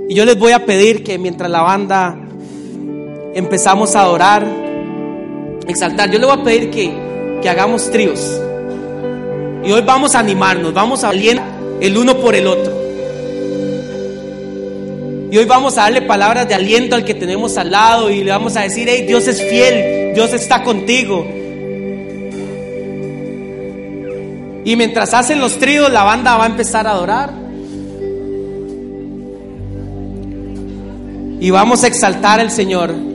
Y 0.08 0.14
yo 0.14 0.24
les 0.24 0.40
voy 0.40 0.54
a 0.54 0.66
pedir 0.66 1.04
que 1.04 1.18
mientras 1.18 1.50
la 1.52 1.62
banda 1.62 2.18
empezamos 3.34 3.96
a 3.96 4.04
adorar, 4.04 4.46
exaltar, 5.68 6.10
yo 6.12 6.20
les 6.20 6.28
voy 6.28 6.40
a 6.40 6.44
pedir 6.44 6.70
que, 6.70 6.94
que 7.42 7.50
hagamos 7.50 7.92
tríos. 7.92 8.40
Y 9.66 9.72
hoy 9.72 9.82
vamos 9.82 10.16
a 10.16 10.20
animarnos, 10.20 10.74
vamos 10.74 11.04
a 11.04 11.10
alientar 11.10 11.56
el 11.82 11.98
uno 11.98 12.18
por 12.18 12.36
el 12.36 12.48
otro. 12.48 12.85
Y 15.32 15.38
hoy 15.38 15.46
vamos 15.46 15.78
a 15.78 15.82
darle 15.82 16.02
palabras 16.02 16.48
de 16.48 16.56
aliento 16.56 16.96
al 16.96 17.04
que 17.04 17.14
tenemos 17.14 17.58
al 17.58 17.72
lado 17.72 18.12
y 18.12 18.24
le 18.24 18.32
vamos 18.32 18.56
a 18.56 18.62
decir, 18.62 18.88
hey, 18.90 19.06
Dios 19.08 19.28
es 19.28 19.42
fiel, 19.42 20.14
Dios 20.14 20.34
está 20.34 20.64
contigo. 20.64 21.26
Y 24.64 24.76
mientras 24.76 25.14
hacen 25.14 25.40
los 25.40 25.60
tríos, 25.60 25.92
la 25.92 26.04
banda 26.04 26.38
va 26.38 26.46
a 26.46 26.48
empezar 26.48 26.88
a 26.88 26.92
adorar. 26.92 27.32
Y 31.40 31.50
vamos 31.52 31.84
a 31.84 31.88
exaltar 31.88 32.40
al 32.40 32.50
Señor. 32.50 33.15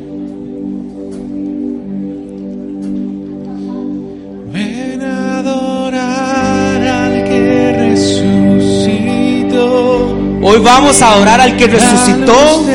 Hoy 10.61 10.67
vamos 10.67 11.01
a 11.01 11.13
adorar 11.13 11.41
al 11.41 11.57
que 11.57 11.67
resucitó. 11.69 12.67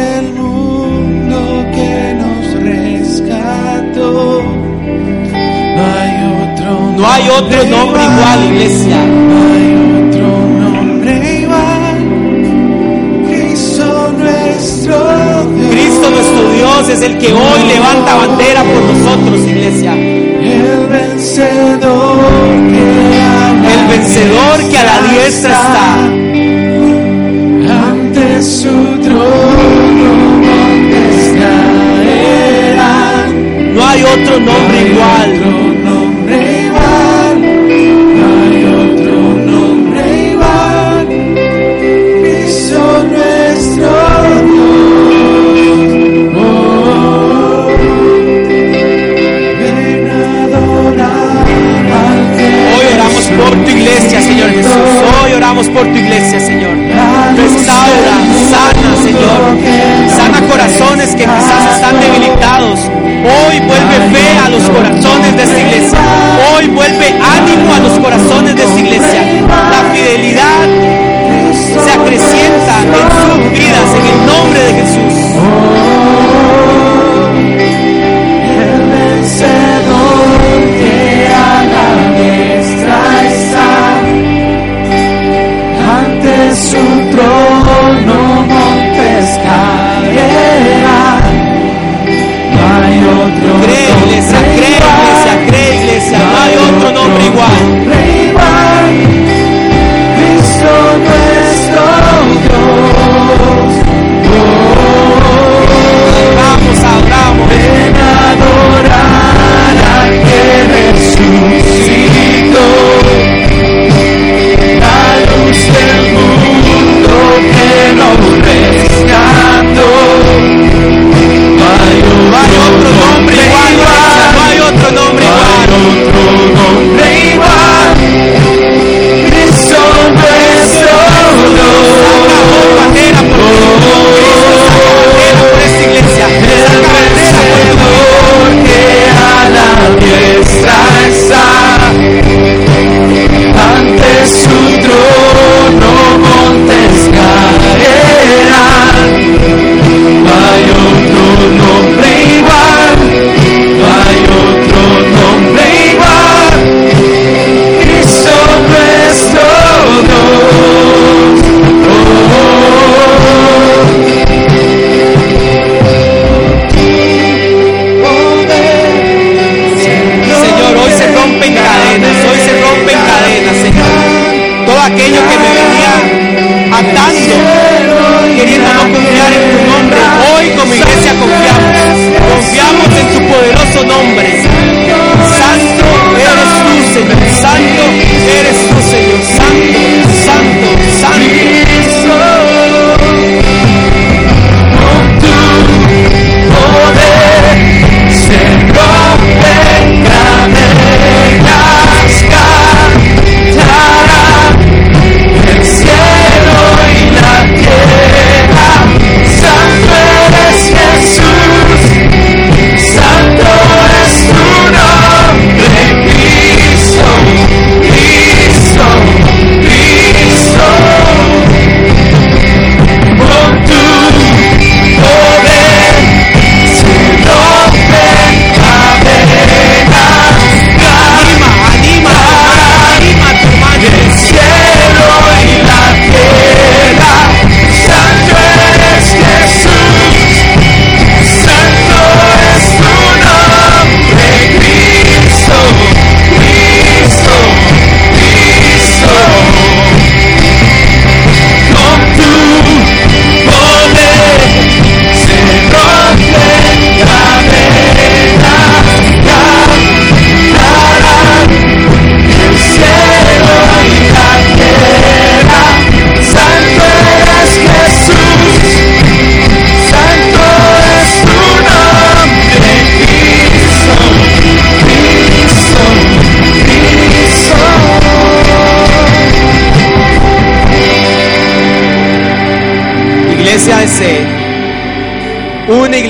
No 6.97 7.07
hay 7.07 7.29
otro 7.29 7.63
nombre 7.65 8.03
igual, 8.03 8.43
iglesia. 8.45 8.97
No 9.05 9.53
hay 9.53 9.67
otro 10.09 10.27
nombre 10.61 11.41
igual. 11.41 11.97
Cristo 13.29 14.13
nuestro 14.17 14.95
Dios. 15.53 15.69
Cristo 15.69 16.09
nuestro 16.09 16.51
Dios 16.53 16.89
es 16.89 17.01
el 17.03 17.17
que 17.19 17.33
hoy 17.33 17.63
levanta 17.67 18.15
bandera 18.15 18.63
por 18.63 18.81
nosotros, 18.81 19.47
iglesia. 19.47 19.93
El 19.93 20.87
vencedor 20.87 22.17
que 22.71 23.21
a 23.21 23.53
la 23.61 23.73
El 23.73 23.87
vencedor 23.89 24.69
que 24.71 24.77
a 24.79 24.83
la 24.83 25.01
diestra 25.07 25.51
está 25.51 26.34
otro 34.03 34.39
nombre 34.39 34.89
igual. 34.89 35.64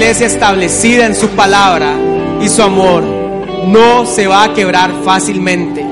Iglesia 0.05 0.27
establecida 0.27 1.07
en 1.07 1.15
su 1.15 1.29
palabra 1.29 1.95
y 2.39 2.47
su 2.47 2.61
amor, 2.61 3.01
no 3.65 4.05
se 4.05 4.27
va 4.27 4.43
a 4.43 4.53
quebrar 4.53 4.91
fácilmente. 5.03 5.83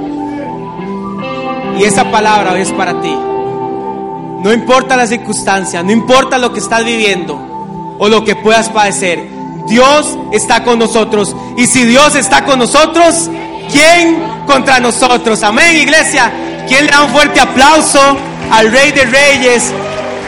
Y 1.80 1.84
esa 1.84 2.12
palabra 2.12 2.56
es 2.60 2.72
para 2.74 3.02
ti. 3.02 3.12
No 3.12 4.54
importa 4.54 4.96
la 4.96 5.08
circunstancia, 5.08 5.82
no 5.82 5.92
importa 5.92 6.38
lo 6.38 6.54
que 6.54 6.60
estás 6.60 6.86
viviendo 6.86 7.96
o 7.98 8.08
lo 8.08 8.24
que 8.24 8.36
puedas 8.36 8.70
padecer, 8.70 9.28
Dios 9.66 10.16
está 10.32 10.64
con 10.64 10.78
nosotros. 10.78 11.36
Y 11.58 11.66
si 11.66 11.84
Dios 11.84 12.14
está 12.14 12.46
con 12.46 12.60
nosotros, 12.60 13.32
¿quién 13.72 14.22
contra 14.46 14.80
nosotros? 14.80 15.42
Amén, 15.42 15.76
iglesia. 15.76 16.32
¿Quién 16.68 16.86
le 16.86 16.92
da 16.92 17.02
un 17.02 17.10
fuerte 17.10 17.40
aplauso 17.40 18.16
al 18.52 18.72
Rey 18.72 18.92
de 18.92 19.06
Reyes 19.06 19.72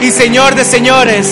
y 0.00 0.10
Señor 0.10 0.56
de 0.56 0.64
Señores? 0.64 1.28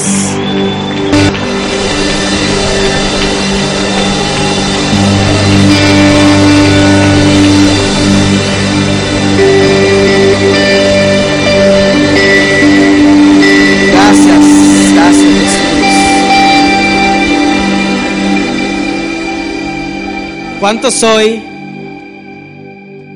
¿Cuántos 20.64 21.02
hoy 21.02 21.42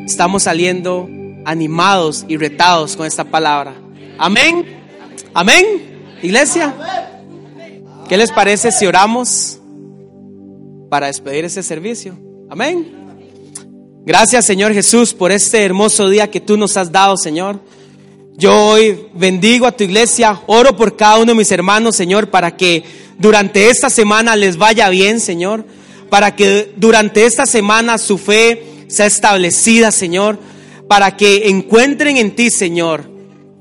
estamos 0.04 0.42
saliendo 0.42 1.08
animados 1.46 2.26
y 2.28 2.36
retados 2.36 2.94
con 2.94 3.06
esta 3.06 3.24
palabra? 3.24 3.72
Amén. 4.18 4.66
Amén. 5.32 5.64
Iglesia. 6.22 6.74
¿Qué 8.06 8.18
les 8.18 8.30
parece 8.32 8.70
si 8.70 8.84
oramos 8.84 9.60
para 10.90 11.06
despedir 11.06 11.46
ese 11.46 11.62
servicio? 11.62 12.18
Amén. 12.50 12.86
Gracias 14.04 14.44
Señor 14.44 14.74
Jesús 14.74 15.14
por 15.14 15.32
este 15.32 15.64
hermoso 15.64 16.10
día 16.10 16.30
que 16.30 16.42
tú 16.42 16.58
nos 16.58 16.76
has 16.76 16.92
dado, 16.92 17.16
Señor. 17.16 17.60
Yo 18.36 18.54
hoy 18.54 19.06
bendigo 19.14 19.66
a 19.66 19.72
tu 19.72 19.84
iglesia, 19.84 20.42
oro 20.48 20.76
por 20.76 20.96
cada 20.96 21.16
uno 21.16 21.32
de 21.32 21.38
mis 21.38 21.50
hermanos, 21.50 21.96
Señor, 21.96 22.28
para 22.28 22.58
que 22.58 22.84
durante 23.18 23.70
esta 23.70 23.88
semana 23.88 24.36
les 24.36 24.58
vaya 24.58 24.90
bien, 24.90 25.18
Señor, 25.18 25.64
para 26.10 26.34
que 26.34 26.72
durante 26.76 27.26
esta 27.26 27.46
semana 27.46 27.98
su 27.98 28.18
fe 28.18 28.62
sea 28.88 29.06
establecida, 29.06 29.90
Señor, 29.90 30.38
para 30.88 31.16
que 31.16 31.48
encuentren 31.48 32.16
en 32.16 32.34
ti, 32.34 32.50
Señor, 32.50 33.10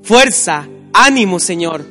fuerza, 0.02 0.66
ánimo, 0.92 1.38
Señor, 1.38 1.84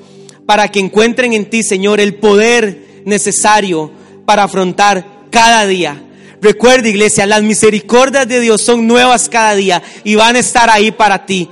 para 0.45 0.69
que 0.69 0.79
encuentren 0.79 1.33
en 1.33 1.49
ti, 1.49 1.63
Señor, 1.63 1.99
el 1.99 2.15
poder 2.15 3.01
necesario 3.05 3.91
para 4.25 4.43
afrontar 4.43 5.27
cada 5.29 5.65
día. 5.67 6.03
Recuerda, 6.41 6.87
iglesia, 6.87 7.25
las 7.25 7.43
misericordias 7.43 8.27
de 8.27 8.39
Dios 8.39 8.61
son 8.61 8.87
nuevas 8.87 9.29
cada 9.29 9.55
día 9.55 9.81
y 10.03 10.15
van 10.15 10.35
a 10.35 10.39
estar 10.39 10.69
ahí 10.69 10.91
para 10.91 11.25
ti 11.25 11.49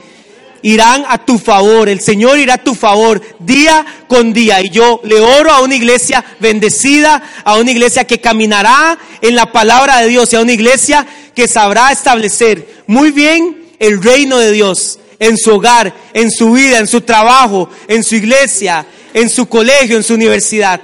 irán 0.66 1.06
a 1.08 1.24
tu 1.24 1.38
favor, 1.38 1.88
el 1.90 2.00
Señor 2.00 2.40
irá 2.40 2.56
a 2.56 2.64
tu 2.64 2.74
favor 2.74 3.22
día 3.38 3.86
con 4.08 4.34
día. 4.34 4.62
Y 4.62 4.72
yo 4.72 5.00
le 5.04 5.20
oro 5.20 5.52
a 5.52 5.62
una 5.62 5.76
iglesia 5.76 6.26
bendecida, 6.40 7.22
a 7.44 7.58
una 7.58 7.70
iglesia 7.70 8.08
que 8.08 8.20
caminará 8.20 8.98
en 9.22 9.36
la 9.36 9.52
palabra 9.52 10.02
de 10.02 10.08
Dios 10.08 10.34
y 10.34 10.38
a 10.38 10.42
una 10.42 10.54
iglesia 10.54 11.06
que 11.36 11.48
sabrá 11.48 11.92
establecer 11.92 12.84
muy 12.88 13.12
bien 13.12 13.76
el 13.78 14.02
reino 14.02 14.40
de 14.40 14.52
Dios 14.52 14.98
en 15.20 15.38
su 15.38 15.54
hogar, 15.54 15.94
en 16.16 16.32
su 16.32 16.54
vida, 16.54 16.80
en 16.80 16.88
su 16.88 17.02
trabajo, 17.02 17.70
en 17.88 18.04
su 18.04 18.16
iglesia, 18.16 18.88
en 19.14 19.30
su 19.30 19.46
colegio, 19.46 19.98
en 19.98 20.04
su 20.04 20.16
universidad. 20.16 20.82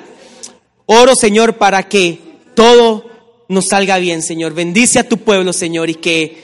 Oro, 0.86 1.16
Señor, 1.16 1.58
para 1.58 1.90
que 1.90 2.20
todo 2.54 3.10
nos 3.50 3.70
salga 3.70 3.98
bien, 3.98 4.22
Señor. 4.22 4.54
Bendice 4.54 5.00
a 5.00 5.10
tu 5.10 5.18
pueblo, 5.18 5.54
Señor, 5.54 5.90
y 5.90 5.96
que 5.96 6.38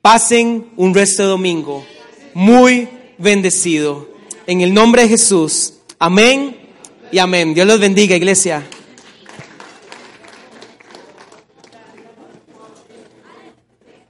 pasen 0.00 0.68
un 0.78 0.94
resto 0.94 1.22
de 1.22 1.28
domingo 1.28 1.84
muy 2.34 2.88
bendecido. 3.18 4.08
En 4.46 4.60
el 4.60 4.74
nombre 4.74 5.02
de 5.02 5.08
Jesús. 5.08 5.74
Amén 5.98 6.56
y 7.10 7.18
amén. 7.18 7.54
Dios 7.54 7.66
los 7.66 7.78
bendiga, 7.78 8.16
iglesia. 8.16 8.64